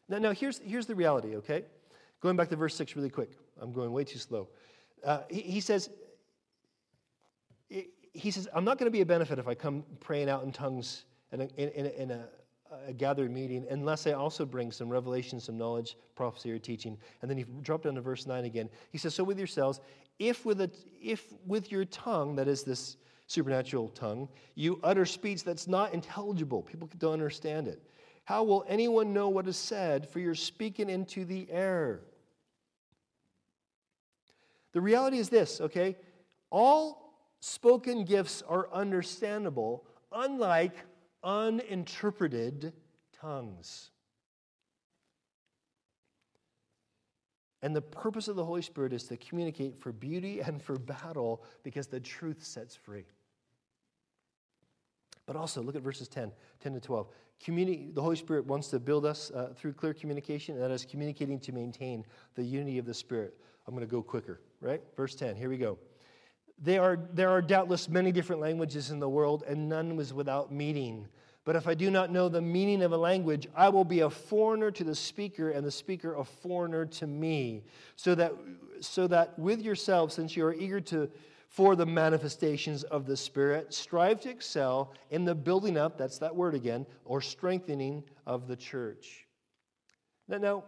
[0.08, 1.64] Now, now here's, here's the reality, okay?
[2.20, 3.30] Going back to verse 6 really quick.
[3.60, 4.48] I'm going way too slow.
[5.04, 5.90] Uh, he, he says,
[8.14, 10.52] he says, I'm not going to be a benefit if I come praying out in
[10.52, 12.24] tongues in a, in, in a,
[12.88, 16.98] a gathered meeting unless I also bring some revelation, some knowledge, prophecy, or teaching.
[17.22, 18.68] And then he dropped down to verse 9 again.
[18.90, 19.80] He says, So with yourselves,
[20.18, 25.42] if with, a, if with your tongue, that is this supernatural tongue, you utter speech
[25.42, 27.82] that's not intelligible, people don't understand it,
[28.24, 30.08] how will anyone know what is said?
[30.08, 32.00] For you're speaking into the air.
[34.72, 35.96] The reality is this, okay?
[36.50, 40.74] All spoken gifts are understandable, unlike
[41.22, 42.72] uninterpreted
[43.12, 43.90] tongues.
[47.62, 51.44] And the purpose of the Holy Spirit is to communicate for beauty and for battle
[51.62, 53.04] because the truth sets free.
[55.26, 57.06] But also, look at verses 10, 10 to 12.
[57.44, 60.84] Communi- the Holy Spirit wants to build us uh, through clear communication, and that is
[60.84, 62.04] communicating to maintain
[62.34, 63.38] the unity of the Spirit.
[63.66, 64.80] I'm going to go quicker, right?
[64.96, 65.78] Verse 10, here we go.
[66.58, 70.52] There are, there are doubtless many different languages in the world, and none was without
[70.52, 71.08] meaning.
[71.44, 74.10] But if I do not know the meaning of a language, I will be a
[74.10, 77.64] foreigner to the speaker, and the speaker a foreigner to me.
[77.96, 78.32] So that,
[78.80, 81.10] so that with yourselves, since you are eager to,
[81.48, 86.34] for the manifestations of the Spirit, strive to excel in the building up, that's that
[86.34, 89.26] word again, or strengthening of the church.
[90.28, 90.64] Now, now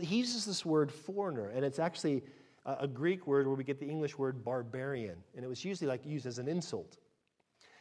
[0.00, 2.22] he uses this word foreigner, and it's actually
[2.64, 5.88] a, a Greek word where we get the English word barbarian, and it was usually
[5.88, 6.98] like used as an insult.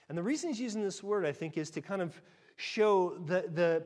[0.10, 2.20] And the reason he's using this word, I think, is to kind of
[2.56, 3.84] show the, the,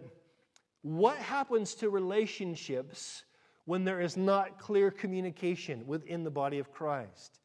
[0.81, 3.23] what happens to relationships
[3.65, 7.39] when there is not clear communication within the body of Christ.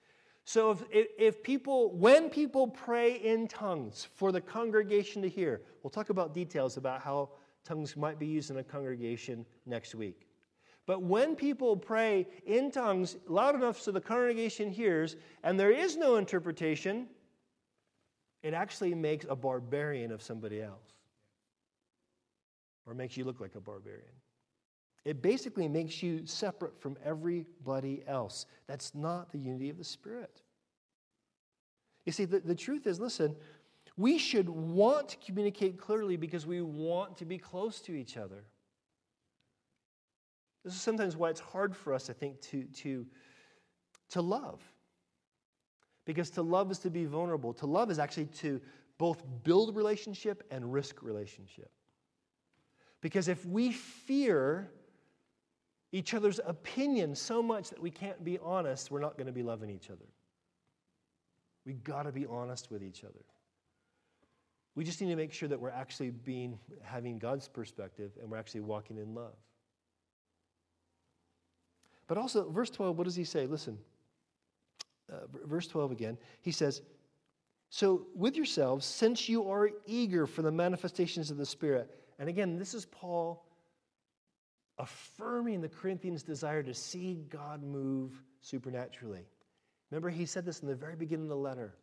[0.44, 5.90] So if, if people, when people pray in tongues for the congregation to hear, we'll
[5.90, 7.30] talk about details about how
[7.64, 10.25] tongues might be used in a congregation next week.
[10.86, 15.96] But when people pray in tongues loud enough so the congregation hears, and there is
[15.96, 17.08] no interpretation,
[18.42, 20.94] it actually makes a barbarian of somebody else,
[22.86, 24.04] or makes you look like a barbarian.
[25.04, 28.46] It basically makes you separate from everybody else.
[28.68, 30.42] That's not the unity of the Spirit.
[32.04, 33.34] You see, the, the truth is listen,
[33.96, 38.44] we should want to communicate clearly because we want to be close to each other.
[40.66, 43.06] This is sometimes why it's hard for us, I think, to, to,
[44.10, 44.60] to love.
[46.04, 47.54] Because to love is to be vulnerable.
[47.54, 48.60] To love is actually to
[48.98, 51.70] both build relationship and risk relationship.
[53.00, 54.68] Because if we fear
[55.92, 59.44] each other's opinion so much that we can't be honest, we're not going to be
[59.44, 60.06] loving each other.
[61.64, 63.24] We got to be honest with each other.
[64.74, 68.36] We just need to make sure that we're actually being having God's perspective and we're
[68.36, 69.36] actually walking in love.
[72.06, 73.46] But also, verse 12, what does he say?
[73.46, 73.78] Listen,
[75.12, 76.82] uh, verse 12 again, he says,
[77.70, 82.58] So with yourselves, since you are eager for the manifestations of the Spirit, and again,
[82.58, 83.44] this is Paul
[84.78, 89.26] affirming the Corinthians' desire to see God move supernaturally.
[89.90, 91.74] Remember, he said this in the very beginning of the letter.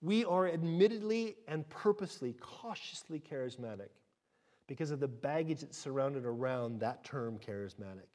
[0.00, 3.88] We are admittedly and purposely, cautiously charismatic
[4.66, 8.08] because of the baggage that's surrounded around that term charismatic.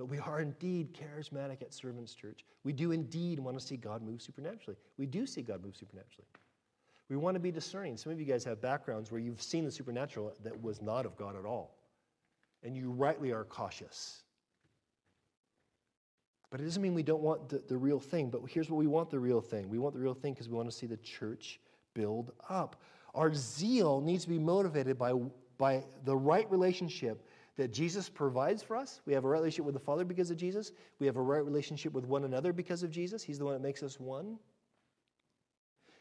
[0.00, 2.46] But we are indeed charismatic at Servants Church.
[2.64, 4.78] We do indeed want to see God move supernaturally.
[4.96, 6.26] We do see God move supernaturally.
[7.10, 7.98] We want to be discerning.
[7.98, 11.18] Some of you guys have backgrounds where you've seen the supernatural that was not of
[11.18, 11.76] God at all.
[12.62, 14.22] And you rightly are cautious.
[16.48, 18.30] But it doesn't mean we don't want the, the real thing.
[18.30, 20.56] But here's what we want the real thing we want the real thing because we
[20.56, 21.60] want to see the church
[21.92, 22.80] build up.
[23.14, 25.12] Our zeal needs to be motivated by,
[25.58, 27.22] by the right relationship
[27.60, 29.02] that Jesus provides for us.
[29.04, 30.72] We have a right relationship with the Father because of Jesus.
[30.98, 33.22] We have a right relationship with one another because of Jesus.
[33.22, 34.38] He's the one that makes us one.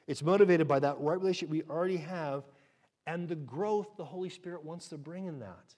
[0.08, 2.46] It's motivated by that right relationship we already have
[3.06, 5.76] and the growth the Holy Spirit wants to bring in that.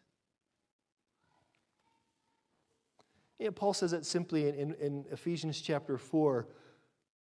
[3.40, 6.48] Yeah, Paul says it simply in, in, in Ephesians chapter 4,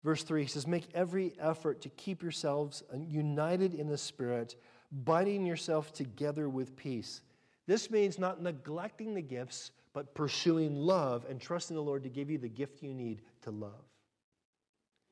[0.04, 0.44] verse 3.
[0.44, 4.58] He says, Make every effort to keep yourselves united in the Spirit,
[4.92, 7.24] binding yourself together with peace.
[7.66, 12.30] This means not neglecting the gifts, but pursuing love and trusting the Lord to give
[12.30, 13.86] you the gift you need to love.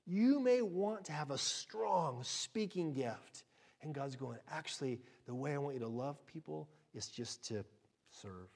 [0.06, 3.44] You may want to have a strong speaking gift,
[3.82, 7.64] and God's going, actually, the way I want you to love people is just to
[8.10, 8.50] serve,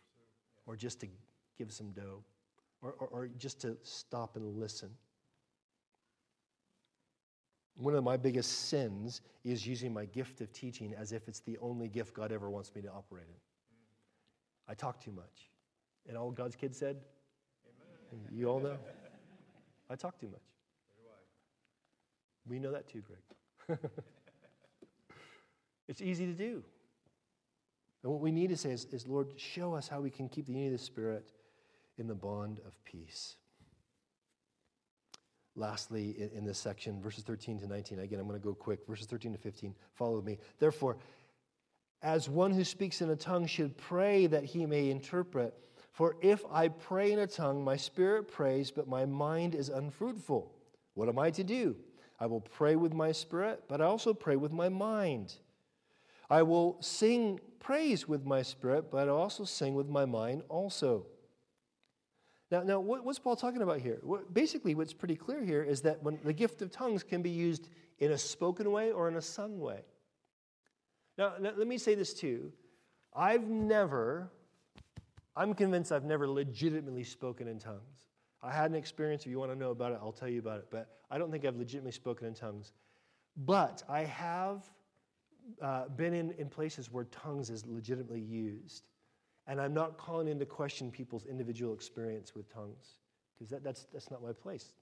[0.65, 1.07] or just to
[1.57, 2.23] give some dough,
[2.81, 4.89] or, or, or just to stop and listen.
[7.77, 11.57] One of my biggest sins is using my gift of teaching as if it's the
[11.59, 13.44] only gift God ever wants me to operate in.
[14.67, 15.49] I talk too much.
[16.07, 16.97] And all God's kids said,
[18.13, 18.27] Amen.
[18.31, 18.77] You all know?
[19.89, 20.41] I talk too much.
[22.47, 23.79] We know that too, Greg.
[25.87, 26.63] it's easy to do.
[28.03, 30.45] And what we need to say is, is, Lord, show us how we can keep
[30.45, 31.31] the unity of the Spirit
[31.97, 33.35] in the bond of peace.
[35.55, 38.85] Lastly, in, in this section, verses 13 to 19, again, I'm going to go quick.
[38.87, 40.37] Verses 13 to 15, follow me.
[40.59, 40.97] Therefore,
[42.05, 45.55] as one who speaks in a tongue should pray that he may interpret.
[45.91, 50.53] For if I pray in a tongue, my spirit prays, but my mind is unfruitful.
[50.93, 51.75] What am I to do?
[52.19, 55.33] I will pray with my spirit, but I also pray with my mind.
[56.29, 61.07] I will sing praise with my spirit, but I also sing with my mind also.
[62.51, 63.99] Now, now what's Paul talking about here?
[64.31, 67.67] Basically, what's pretty clear here is that when the gift of tongues can be used
[67.97, 69.81] in a spoken way or in a sung way.
[71.17, 72.51] Now, let me say this too.
[73.15, 74.29] I've never,
[75.35, 78.09] I'm convinced I've never legitimately spoken in tongues.
[78.43, 79.23] I had an experience.
[79.23, 80.67] If you want to know about it, I'll tell you about it.
[80.69, 82.73] But I don't think I've legitimately spoken in tongues.
[83.37, 84.63] But I have
[85.61, 88.83] uh, been in, in places where tongues is legitimately used.
[89.47, 92.99] And I'm not calling into question people's individual experience with tongues,
[93.35, 94.73] because that, that's, that's not my place.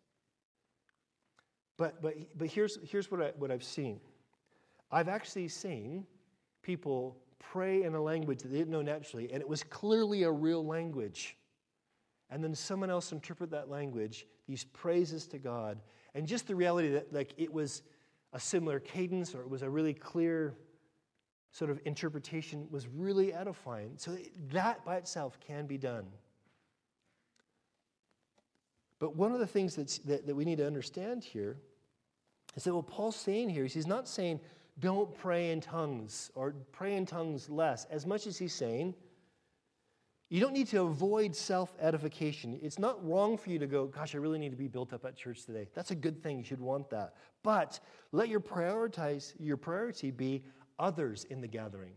[1.78, 4.00] But, but, but here's, here's what, I, what I've seen
[4.92, 6.06] I've actually seen
[6.64, 10.32] people pray in a language that they didn't know naturally, and it was clearly a
[10.32, 11.38] real language.
[12.32, 15.80] And then someone else interpret that language, these praises to God,
[16.16, 17.84] and just the reality that like it was
[18.34, 20.56] a similar cadence or it was a really clear
[21.52, 23.94] sort of interpretation was really edifying.
[23.98, 24.18] So
[24.52, 26.08] that by itself can be done.
[29.00, 31.58] But one of the things that's, that, that we need to understand here
[32.56, 34.40] is that what Paul's saying here is he's not saying
[34.80, 38.96] don't pray in tongues or pray in tongues less, as much as he's saying
[40.34, 42.58] you don't need to avoid self edification.
[42.64, 45.06] It's not wrong for you to go, gosh, I really need to be built up
[45.06, 45.68] at church today.
[45.76, 46.40] That's a good thing.
[46.40, 47.14] You should want that.
[47.44, 47.80] But
[48.12, 50.44] let your prioritize your priority be
[50.80, 51.94] others in the gathering.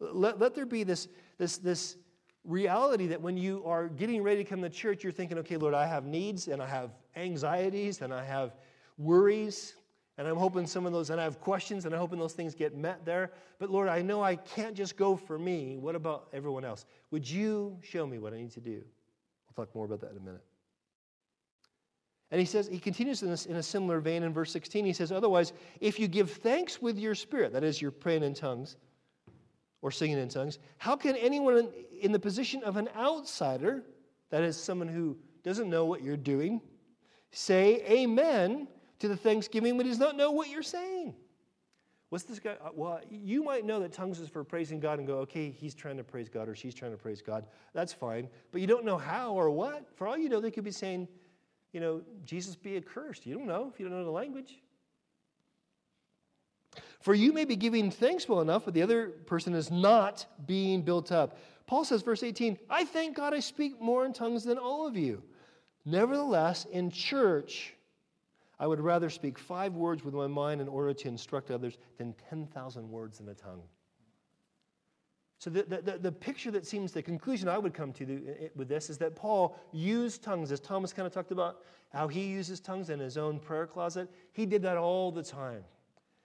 [0.00, 1.98] Let, let there be this, this, this
[2.42, 5.74] reality that when you are getting ready to come to church, you're thinking, okay, Lord,
[5.74, 8.54] I have needs and I have anxieties and I have
[8.96, 9.74] worries.
[10.16, 12.54] And I'm hoping some of those, and I have questions, and I'm hoping those things
[12.54, 13.32] get met there.
[13.58, 15.76] But Lord, I know I can't just go for me.
[15.76, 16.86] What about everyone else?
[17.10, 18.82] Would you show me what I need to do?
[19.56, 20.44] We'll talk more about that in a minute.
[22.30, 24.84] And he says, he continues in, this, in a similar vein in verse 16.
[24.84, 28.34] He says, Otherwise, if you give thanks with your spirit, that is, you're praying in
[28.34, 28.76] tongues
[29.82, 31.68] or singing in tongues, how can anyone in,
[32.00, 33.82] in the position of an outsider,
[34.30, 36.60] that is, someone who doesn't know what you're doing,
[37.30, 38.68] say amen
[39.00, 41.14] to the thanksgiving but he does not know what you're saying?
[42.14, 42.56] What's this guy?
[42.64, 45.74] Uh, well, you might know that tongues is for praising God and go, okay, he's
[45.74, 47.44] trying to praise God or she's trying to praise God.
[47.72, 48.28] That's fine.
[48.52, 49.88] But you don't know how or what.
[49.96, 51.08] For all you know, they could be saying,
[51.72, 53.26] you know, Jesus be accursed.
[53.26, 54.60] You don't know if you don't know the language.
[57.00, 60.82] For you may be giving thanks well enough, but the other person is not being
[60.82, 61.38] built up.
[61.66, 64.96] Paul says, verse 18, I thank God I speak more in tongues than all of
[64.96, 65.22] you.
[65.84, 67.73] Nevertheless, in church,
[68.58, 72.14] I would rather speak five words with my mind in order to instruct others than
[72.28, 73.62] 10,000 words in a tongue.
[75.38, 78.68] So, the, the, the, picture that seems the conclusion I would come to the, with
[78.68, 82.60] this is that Paul used tongues, as Thomas kind of talked about how he uses
[82.60, 84.08] tongues in his own prayer closet.
[84.32, 85.62] He did that all the time.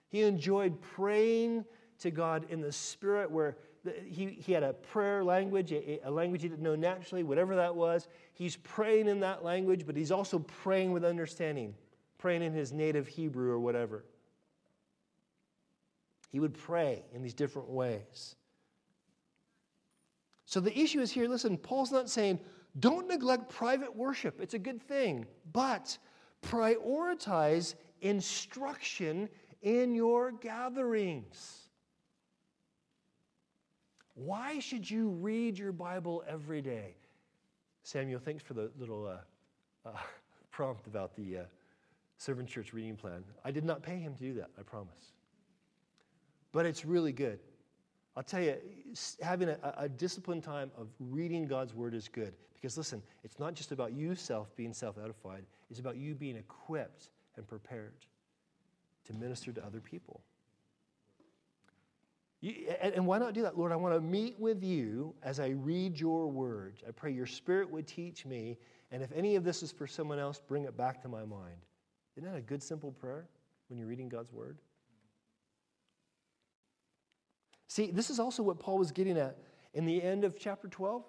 [0.08, 1.66] He enjoyed praying
[1.98, 6.10] to God in the Spirit, where the, he, he had a prayer language, a, a
[6.10, 8.08] language he didn't know naturally, whatever that was.
[8.32, 11.74] He's praying in that language, but he's also praying with understanding
[12.20, 14.04] praying in his native Hebrew or whatever.
[16.30, 18.36] He would pray in these different ways.
[20.44, 22.38] So the issue is here listen, Paul's not saying,
[22.78, 24.40] don't neglect private worship.
[24.40, 25.26] It's a good thing.
[25.52, 25.96] But
[26.42, 29.28] prioritize instruction
[29.62, 31.68] in your gatherings.
[34.14, 36.94] Why should you read your Bible every day?
[37.82, 39.92] Samuel, thanks for the little uh, uh,
[40.50, 41.42] prompt about the uh,
[42.20, 43.24] Servant Church reading plan.
[43.46, 45.14] I did not pay him to do that, I promise.
[46.52, 47.38] But it's really good.
[48.14, 48.56] I'll tell you,
[49.22, 52.34] having a, a, disciplined time of reading God's word is good.
[52.52, 56.36] Because listen, it's not just about you self being self edified, it's about you being
[56.36, 57.08] equipped
[57.38, 57.94] and prepared
[59.06, 60.20] to minister to other people.
[62.42, 63.56] You, and, and why not do that?
[63.56, 66.82] Lord, I want to meet with you as I read your word.
[66.86, 68.58] I pray your spirit would teach me.
[68.92, 71.64] And if any of this is for someone else, bring it back to my mind.
[72.16, 73.26] Isn't that a good, simple prayer
[73.68, 74.58] when you're reading God's word?
[77.68, 79.38] See, this is also what Paul was getting at
[79.74, 81.04] in the end of chapter 12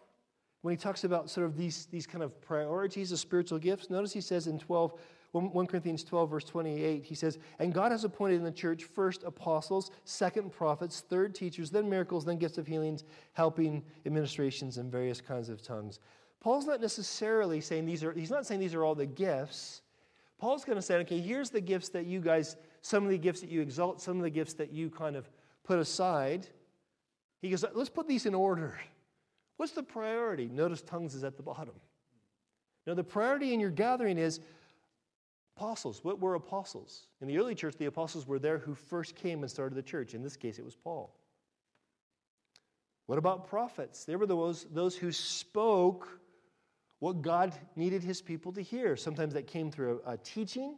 [0.61, 3.89] when he talks about sort of these, these kind of priorities of spiritual gifts.
[3.89, 4.93] Notice he says in 12,
[5.31, 9.23] 1 Corinthians 12, verse 28, he says, And God has appointed in the church first
[9.23, 15.21] apostles, second prophets, third teachers, then miracles, then gifts of healings, helping administrations, and various
[15.21, 15.99] kinds of tongues.
[16.41, 19.81] Paul's not necessarily saying these are, he's not saying these are all the gifts.
[20.41, 23.41] Paul's going to say, okay, here's the gifts that you guys, some of the gifts
[23.41, 25.29] that you exalt, some of the gifts that you kind of
[25.63, 26.47] put aside.
[27.43, 28.75] He goes, let's put these in order.
[29.57, 30.49] What's the priority?
[30.51, 31.75] Notice tongues is at the bottom.
[32.87, 34.39] Now, the priority in your gathering is
[35.55, 36.03] apostles.
[36.03, 37.05] What were apostles?
[37.21, 40.15] In the early church, the apostles were there who first came and started the church.
[40.15, 41.15] In this case, it was Paul.
[43.05, 44.05] What about prophets?
[44.05, 46.19] They were those, those who spoke
[47.01, 48.95] what God needed his people to hear.
[48.95, 50.75] Sometimes that came through a, a teaching.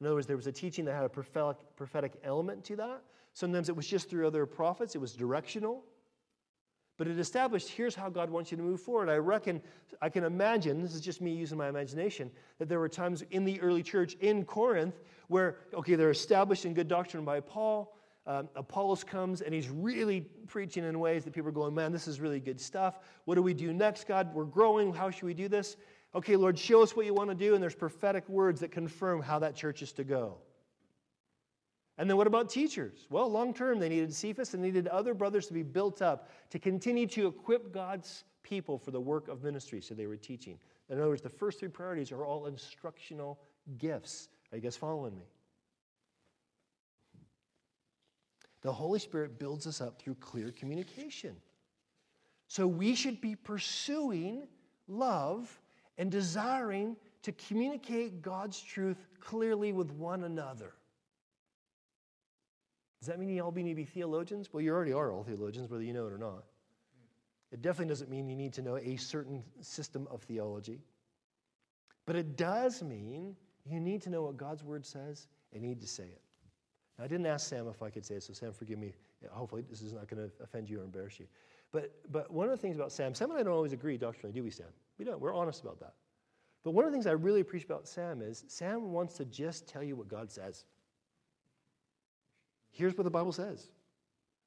[0.00, 3.02] In other words, there was a teaching that had a prophetic, prophetic element to that.
[3.34, 5.84] Sometimes it was just through other prophets, it was directional.
[6.98, 9.08] But it established here's how God wants you to move forward.
[9.08, 9.62] I reckon,
[10.02, 13.44] I can imagine, this is just me using my imagination, that there were times in
[13.44, 17.94] the early church in Corinth where, okay, they're established in good doctrine by Paul.
[18.26, 22.06] Um, Apollos comes and he's really preaching in ways that people are going, man, this
[22.06, 22.98] is really good stuff.
[23.24, 24.34] What do we do next, God?
[24.34, 24.92] We're growing.
[24.92, 25.76] How should we do this?
[26.14, 27.54] Okay, Lord, show us what you want to do.
[27.54, 30.38] And there's prophetic words that confirm how that church is to go.
[31.98, 33.06] And then what about teachers?
[33.10, 36.58] Well, long term, they needed Cephas and needed other brothers to be built up to
[36.58, 39.80] continue to equip God's people for the work of ministry.
[39.80, 40.58] So they were teaching.
[40.88, 43.38] In other words, the first three priorities are all instructional
[43.78, 44.28] gifts.
[44.50, 45.24] Are you guys following me?
[48.62, 51.36] The Holy Spirit builds us up through clear communication.
[52.48, 54.48] So we should be pursuing
[54.88, 55.60] love
[55.98, 60.72] and desiring to communicate God's truth clearly with one another.
[63.00, 64.52] Does that mean you all need to be theologians?
[64.52, 66.44] Well, you already are all theologians, whether you know it or not.
[67.50, 70.80] It definitely doesn't mean you need to know a certain system of theology.
[72.04, 75.86] But it does mean you need to know what God's word says and need to
[75.86, 76.22] say it.
[77.02, 78.92] I didn't ask Sam if I could say it, so Sam, forgive me.
[79.30, 81.26] Hopefully, this is not going to offend you or embarrass you.
[81.72, 84.34] But, but one of the things about Sam, Sam and I don't always agree doctrinally,
[84.34, 84.66] do we, Sam?
[84.98, 85.20] We don't.
[85.20, 85.94] We're honest about that.
[86.62, 89.66] But one of the things I really appreciate about Sam is Sam wants to just
[89.66, 90.64] tell you what God says.
[92.70, 93.70] Here's what the Bible says.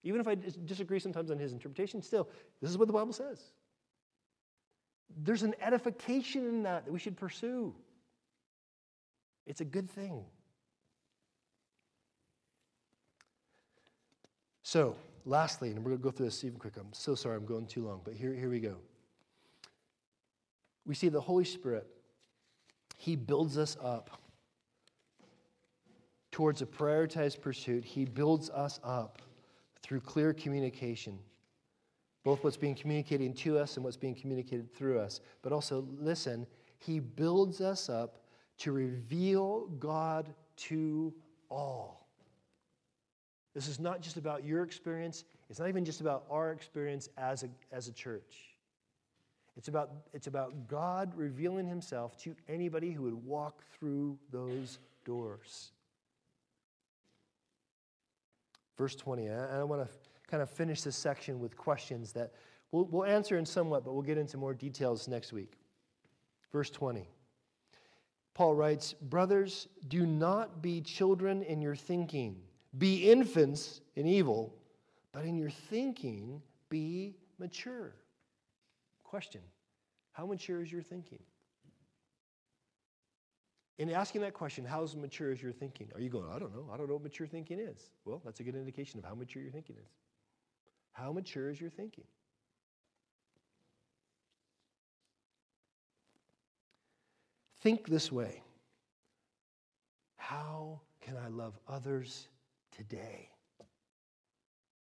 [0.03, 2.27] Even if I disagree sometimes on his interpretation, still,
[2.61, 3.41] this is what the Bible says.
[5.23, 7.73] There's an edification in that that we should pursue.
[9.45, 10.23] It's a good thing.
[14.73, 16.77] So, lastly, and we're going to go through this even quick.
[16.77, 18.77] I'm so sorry I'm going too long, but here, here we go.
[20.87, 21.85] We see the Holy Spirit,
[22.97, 24.19] He builds us up
[26.31, 27.85] towards a prioritized pursuit.
[27.85, 29.21] He builds us up
[29.83, 31.19] through clear communication,
[32.23, 35.21] both what's being communicated to us and what's being communicated through us.
[35.43, 36.47] But also, listen,
[36.79, 38.23] He builds us up
[38.57, 41.13] to reveal God to
[41.51, 42.02] all.
[43.53, 47.43] This is not just about your experience, it's not even just about our experience as
[47.43, 48.53] a, as a church.
[49.55, 55.71] It's about, it's about God revealing himself to anybody who would walk through those doors.
[58.77, 59.95] Verse 20, I, I want to
[60.27, 62.33] kind of finish this section with questions that
[62.71, 65.53] we'll, we'll answer in somewhat, but we'll get into more details next week.
[66.51, 67.07] Verse 20.
[68.33, 72.37] Paul writes, Brothers, do not be children in your thinking.
[72.77, 74.53] Be infants in evil,
[75.11, 77.93] but in your thinking, be mature.
[79.03, 79.41] Question
[80.11, 81.19] How mature is your thinking?
[83.79, 85.89] In asking that question, how mature is your thinking?
[85.95, 86.69] Are you going, I don't know.
[86.71, 87.91] I don't know what mature thinking is.
[88.05, 89.89] Well, that's a good indication of how mature your thinking is.
[90.91, 92.05] How mature is your thinking?
[97.61, 98.43] Think this way
[100.17, 102.27] How can I love others
[102.75, 103.29] today?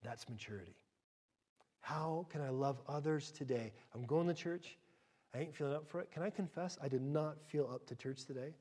[0.04, 0.76] That's maturity.
[1.82, 3.74] How can I love others today?
[3.94, 4.78] I'm going to church.
[5.34, 6.12] I ain't feeling up for it.
[6.12, 6.78] Can I confess?
[6.82, 8.54] I did not feel up to church today.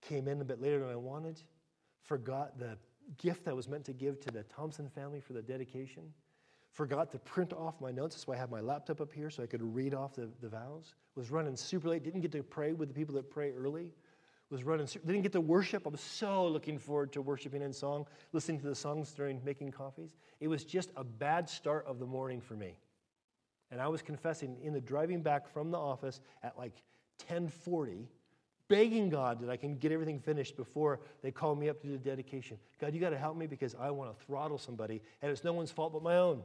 [0.00, 1.40] Came in a bit later than I wanted.
[2.02, 2.76] Forgot the
[3.18, 6.02] gift I was meant to give to the Thompson family for the dedication.
[6.72, 8.14] Forgot to print off my notes.
[8.14, 10.48] That's why I have my laptop up here so I could read off the, the
[10.48, 10.94] vows.
[11.14, 12.02] Was running super late.
[12.02, 13.90] Didn't get to pray with the people that pray early.
[14.52, 14.86] Was running.
[14.86, 15.86] Didn't get to worship.
[15.86, 19.70] I was so looking forward to worshiping in song, listening to the songs during making
[19.70, 20.14] coffees.
[20.40, 22.76] It was just a bad start of the morning for me.
[23.70, 26.74] And I was confessing in the driving back from the office at like
[27.28, 28.10] 1040
[28.68, 31.92] begging God that I can get everything finished before they call me up to do
[31.92, 32.58] the dedication.
[32.80, 35.52] God, you got to help me because I want to throttle somebody, and it's no
[35.52, 36.42] one's fault but my own.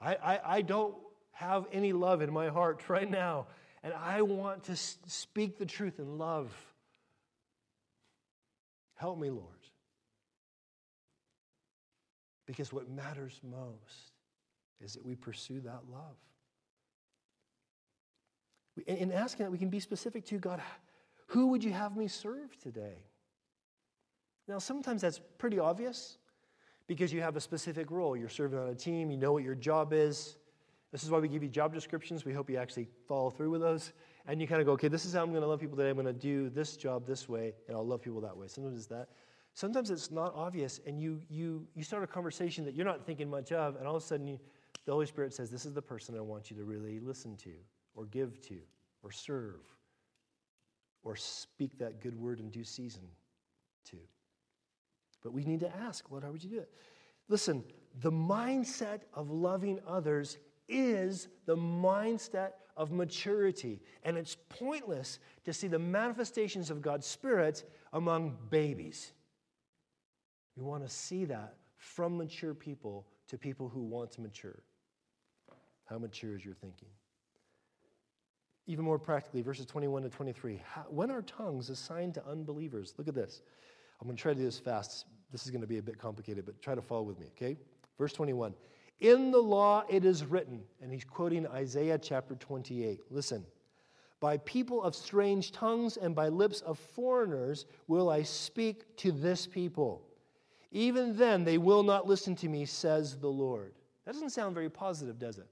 [0.00, 0.94] I, I, I don't
[1.32, 3.46] have any love in my heart right now,
[3.82, 6.52] and I want to speak the truth in love.
[8.94, 9.46] Help me, Lord.
[12.46, 14.12] Because what matters most
[14.82, 16.16] is that we pursue that love.
[18.86, 20.60] In asking that, we can be specific to God,
[21.26, 22.96] who would you have me serve today?
[24.48, 26.18] Now, sometimes that's pretty obvious
[26.86, 28.16] because you have a specific role.
[28.16, 30.36] You're serving on a team, you know what your job is.
[30.92, 32.24] This is why we give you job descriptions.
[32.24, 33.92] We hope you actually follow through with those.
[34.26, 35.90] And you kind of go, okay, this is how I'm going to love people today.
[35.90, 38.48] I'm going to do this job this way, and I'll love people that way.
[38.48, 39.08] Sometimes it's that.
[39.54, 43.28] Sometimes it's not obvious, and you, you, you start a conversation that you're not thinking
[43.28, 44.38] much of, and all of a sudden you,
[44.84, 47.52] the Holy Spirit says, This is the person I want you to really listen to,
[47.94, 48.58] or give to,
[49.02, 49.60] or serve,
[51.02, 53.02] or speak that good word in due season
[53.86, 53.96] to.
[55.22, 56.70] But we need to ask, Lord, how would you do it?
[57.28, 57.64] Listen,
[58.00, 60.38] the mindset of loving others
[60.70, 63.82] is the mindset of maturity.
[64.04, 69.12] And it's pointless to see the manifestations of God's Spirit among babies.
[70.56, 74.62] We want to see that from mature people to people who want to mature.
[75.84, 76.88] How mature is your thinking?
[78.66, 80.62] Even more practically, verses 21 to 23.
[80.64, 82.94] How, when are tongues assigned to unbelievers?
[82.96, 83.42] Look at this.
[84.00, 85.06] I'm going to try to do this fast.
[85.32, 87.56] This is going to be a bit complicated, but try to follow with me, okay?
[87.98, 88.54] Verse 21.
[89.00, 93.00] In the law it is written, and he's quoting Isaiah chapter 28.
[93.10, 93.44] Listen.
[94.20, 99.46] By people of strange tongues and by lips of foreigners will I speak to this
[99.46, 100.02] people.
[100.72, 103.72] Even then they will not listen to me, says the Lord.
[104.04, 105.48] That doesn't sound very positive, does it?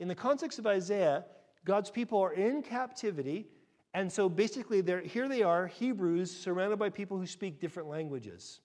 [0.00, 1.24] In the context of Isaiah,
[1.64, 3.46] God's people are in captivity,
[3.94, 8.60] and so basically here they are, Hebrews, surrounded by people who speak different languages.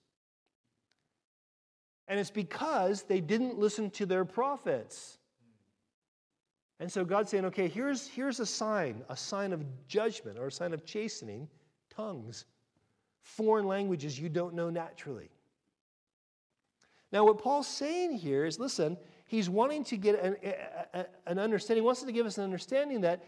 [2.08, 5.18] And it's because they didn't listen to their prophets.
[6.78, 10.52] And so God's saying, okay, here's, here's a sign, a sign of judgment or a
[10.52, 11.48] sign of chastening
[11.88, 12.44] tongues,
[13.22, 15.30] foreign languages you don't know naturally.
[17.12, 21.86] Now, what Paul's saying here is listen, he's wanting to get an, an understanding, he
[21.86, 23.24] wants to give us an understanding that,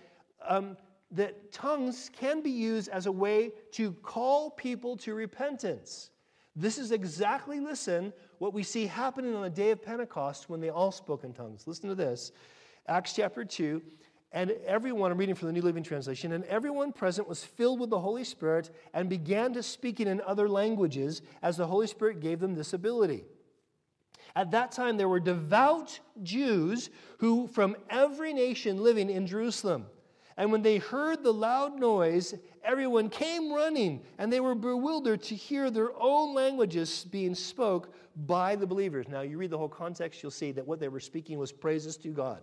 [0.47, 0.77] um,
[1.13, 6.11] that tongues can be used as a way to call people to repentance.
[6.59, 10.71] This is exactly, listen, what we see happening on the day of Pentecost when they
[10.71, 11.69] all spoke in tongues.
[11.69, 12.33] Listen to this.
[12.89, 13.81] Acts chapter 2.
[14.33, 17.91] And everyone, I'm reading from the New Living Translation, and everyone present was filled with
[17.91, 22.41] the Holy Spirit and began to speak in other languages as the Holy Spirit gave
[22.41, 23.25] them this ability.
[24.35, 29.87] At that time, there were devout Jews who, from every nation living in Jerusalem.
[30.37, 32.35] And when they heard the loud noise,
[32.65, 37.95] everyone came running, and they were bewildered to hear their own languages being spoke
[38.27, 39.07] by the believers.
[39.09, 41.97] Now, you read the whole context, you'll see that what they were speaking was praises
[41.99, 42.41] to God.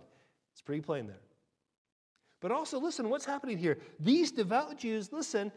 [0.52, 1.20] It's pretty plain there.
[2.40, 3.78] But also, listen, what's happening here?
[3.98, 5.52] These devout Jews, listen,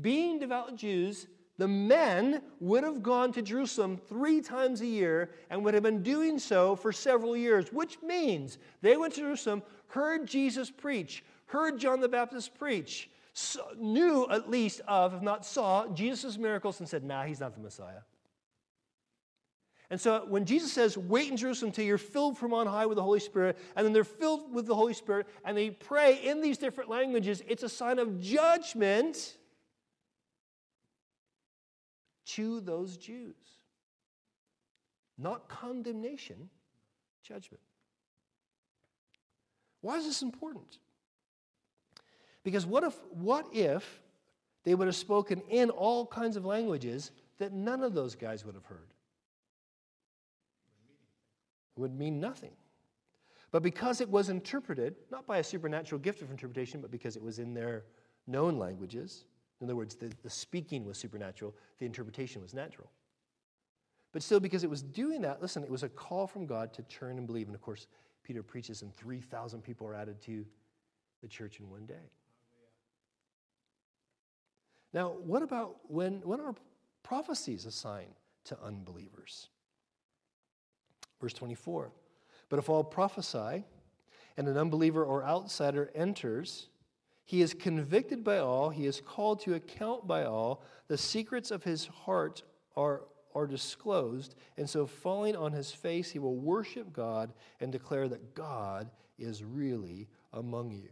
[0.00, 5.64] being devout Jews, the men would have gone to Jerusalem three times a year and
[5.64, 10.26] would have been doing so for several years, which means they went to Jerusalem, heard
[10.26, 13.08] Jesus preach, heard John the Baptist preach,
[13.76, 17.60] knew at least of, if not saw, Jesus' miracles and said, nah, he's not the
[17.60, 18.02] Messiah.
[19.90, 22.96] And so when Jesus says, wait in Jerusalem until you're filled from on high with
[22.96, 26.40] the Holy Spirit, and then they're filled with the Holy Spirit, and they pray in
[26.40, 29.36] these different languages, it's a sign of judgment
[32.26, 33.34] to those Jews.
[35.18, 36.48] Not condemnation,
[37.22, 37.62] judgment.
[39.80, 40.78] Why is this important?
[42.44, 44.02] Because what if, what if
[44.64, 48.54] they would have spoken in all kinds of languages that none of those guys would
[48.54, 48.92] have heard?
[51.76, 52.52] It would mean nothing.
[53.50, 57.22] But because it was interpreted, not by a supernatural gift of interpretation, but because it
[57.22, 57.84] was in their
[58.26, 59.24] known languages,
[59.60, 62.90] in other words, the, the speaking was supernatural, the interpretation was natural.
[64.12, 66.82] But still, because it was doing that, listen, it was a call from God to
[66.82, 67.46] turn and believe.
[67.46, 67.86] And of course,
[68.22, 70.44] Peter preaches, and 3,000 people are added to
[71.22, 72.10] the church in one day.
[74.94, 76.54] Now, what about when, when are
[77.02, 78.14] prophecies assigned
[78.44, 79.48] to unbelievers?
[81.20, 81.90] Verse 24.
[82.48, 83.64] But if all prophesy,
[84.36, 86.68] and an unbeliever or outsider enters,
[87.24, 91.64] he is convicted by all, he is called to account by all, the secrets of
[91.64, 92.42] his heart
[92.76, 93.02] are,
[93.34, 98.34] are disclosed, and so falling on his face, he will worship God and declare that
[98.34, 100.90] God is really among you.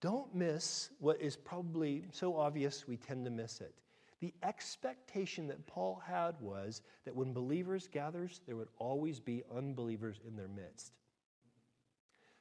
[0.00, 3.74] Don't miss what is probably so obvious we tend to miss it.
[4.20, 10.20] The expectation that Paul had was that when believers gathers, there would always be unbelievers
[10.26, 10.92] in their midst.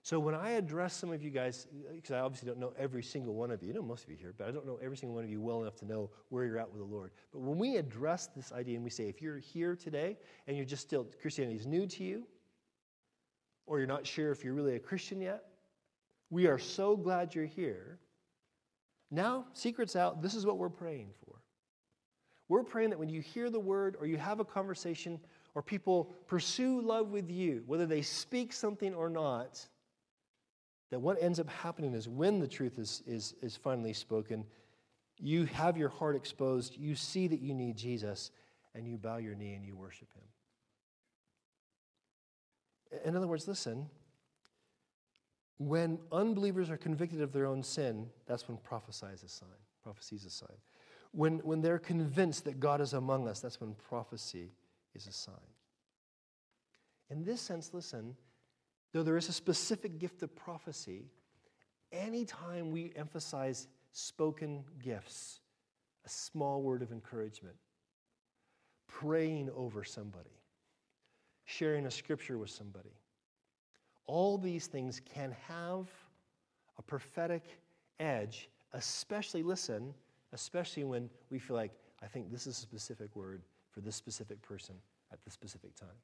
[0.05, 3.33] So when I address some of you guys, because I obviously don't know every single
[3.33, 5.15] one of you, I know most of you here, but I don't know every single
[5.15, 7.09] one of you well enough to know where you're at with the Lord.
[7.31, 10.65] But when we address this idea and we say, if you're here today and you're
[10.65, 12.27] just still, Christianity is new to you,
[13.65, 15.43] or you're not sure if you're really a Christian yet,
[16.29, 17.99] we are so glad you're here.
[19.11, 21.35] Now, secrets out, this is what we're praying for.
[22.47, 25.19] We're praying that when you hear the word or you have a conversation
[25.55, 29.65] or people pursue love with you, whether they speak something or not,
[30.91, 34.45] that what ends up happening is when the truth is, is, is finally spoken,
[35.17, 38.31] you have your heart exposed, you see that you need Jesus,
[38.75, 40.23] and you bow your knee and you worship him.
[43.05, 43.89] In other words, listen,
[45.57, 49.49] when unbelievers are convicted of their own sin, that's when prophesy is a sign.
[49.83, 50.57] Prophecy is a sign.
[51.11, 54.51] When, when they're convinced that God is among us, that's when prophecy
[54.93, 55.35] is a sign.
[57.09, 58.15] In this sense, listen,
[58.91, 61.05] though there is a specific gift of prophecy,
[61.91, 65.39] anytime we emphasize spoken gifts,
[66.05, 67.55] a small word of encouragement,
[68.87, 70.41] praying over somebody,
[71.45, 72.91] sharing a scripture with somebody.
[74.07, 75.87] All these things can have
[76.77, 77.43] a prophetic
[77.99, 79.93] edge, especially, listen,
[80.33, 81.71] especially when we feel like,
[82.03, 83.41] I think this is a specific word
[83.71, 84.75] for this specific person
[85.11, 85.97] at this specific time.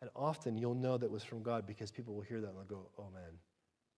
[0.00, 2.64] And often you'll know that was from God because people will hear that and they'll
[2.64, 3.38] go, oh man,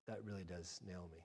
[0.06, 1.18] that really does nail me.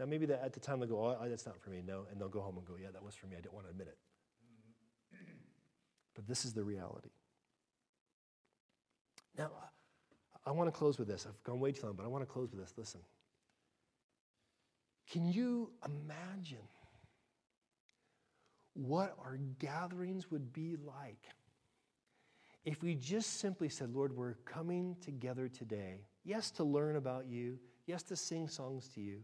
[0.00, 2.06] Now, maybe that at the time they'll go, oh, that's not for me, no.
[2.10, 3.36] And they'll go home and go, yeah, that was for me.
[3.36, 3.98] I didn't want to admit it.
[6.14, 7.10] But this is the reality.
[9.36, 9.50] Now,
[10.44, 11.26] I want to close with this.
[11.28, 12.74] I've gone way too long, but I want to close with this.
[12.76, 13.00] Listen.
[15.10, 16.58] Can you imagine
[18.74, 21.26] what our gatherings would be like
[22.64, 27.58] if we just simply said, Lord, we're coming together today, yes, to learn about you,
[27.86, 29.20] yes, to sing songs to you,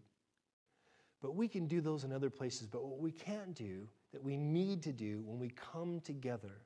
[1.23, 2.67] but we can do those in other places.
[2.67, 6.63] But what we can't do, that we need to do when we come together,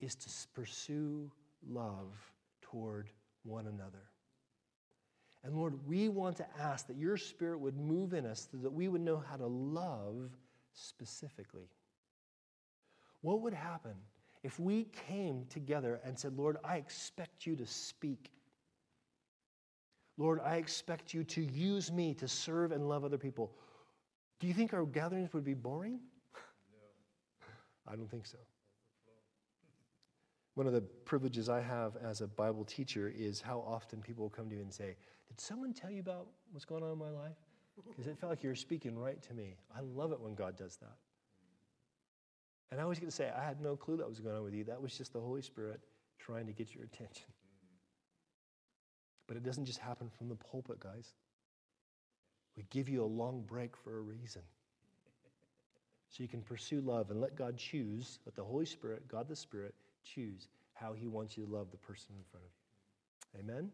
[0.00, 1.30] is to pursue
[1.68, 2.12] love
[2.62, 3.10] toward
[3.44, 4.02] one another.
[5.44, 8.72] And Lord, we want to ask that your Spirit would move in us so that
[8.72, 10.30] we would know how to love
[10.72, 11.68] specifically.
[13.20, 13.94] What would happen
[14.42, 18.30] if we came together and said, Lord, I expect you to speak?
[20.16, 23.52] Lord, I expect you to use me to serve and love other people.
[24.40, 26.00] Do you think our gatherings would be boring?
[27.86, 27.92] No.
[27.92, 28.38] I don't think so.
[30.54, 34.30] One of the privileges I have as a Bible teacher is how often people will
[34.30, 34.96] come to you and say,
[35.26, 37.36] Did someone tell you about what's going on in my life?
[37.88, 39.56] Because it felt like you were speaking right to me.
[39.76, 40.96] I love it when God does that.
[42.70, 44.54] And I always get to say, I had no clue that was going on with
[44.54, 44.64] you.
[44.64, 45.80] That was just the Holy Spirit
[46.18, 47.26] trying to get your attention.
[49.26, 51.14] But it doesn't just happen from the pulpit, guys.
[52.56, 54.42] We give you a long break for a reason.
[56.10, 59.34] So you can pursue love and let God choose, let the Holy Spirit, God the
[59.34, 59.74] Spirit,
[60.04, 63.40] choose how he wants you to love the person in front of you.
[63.40, 63.70] Amen?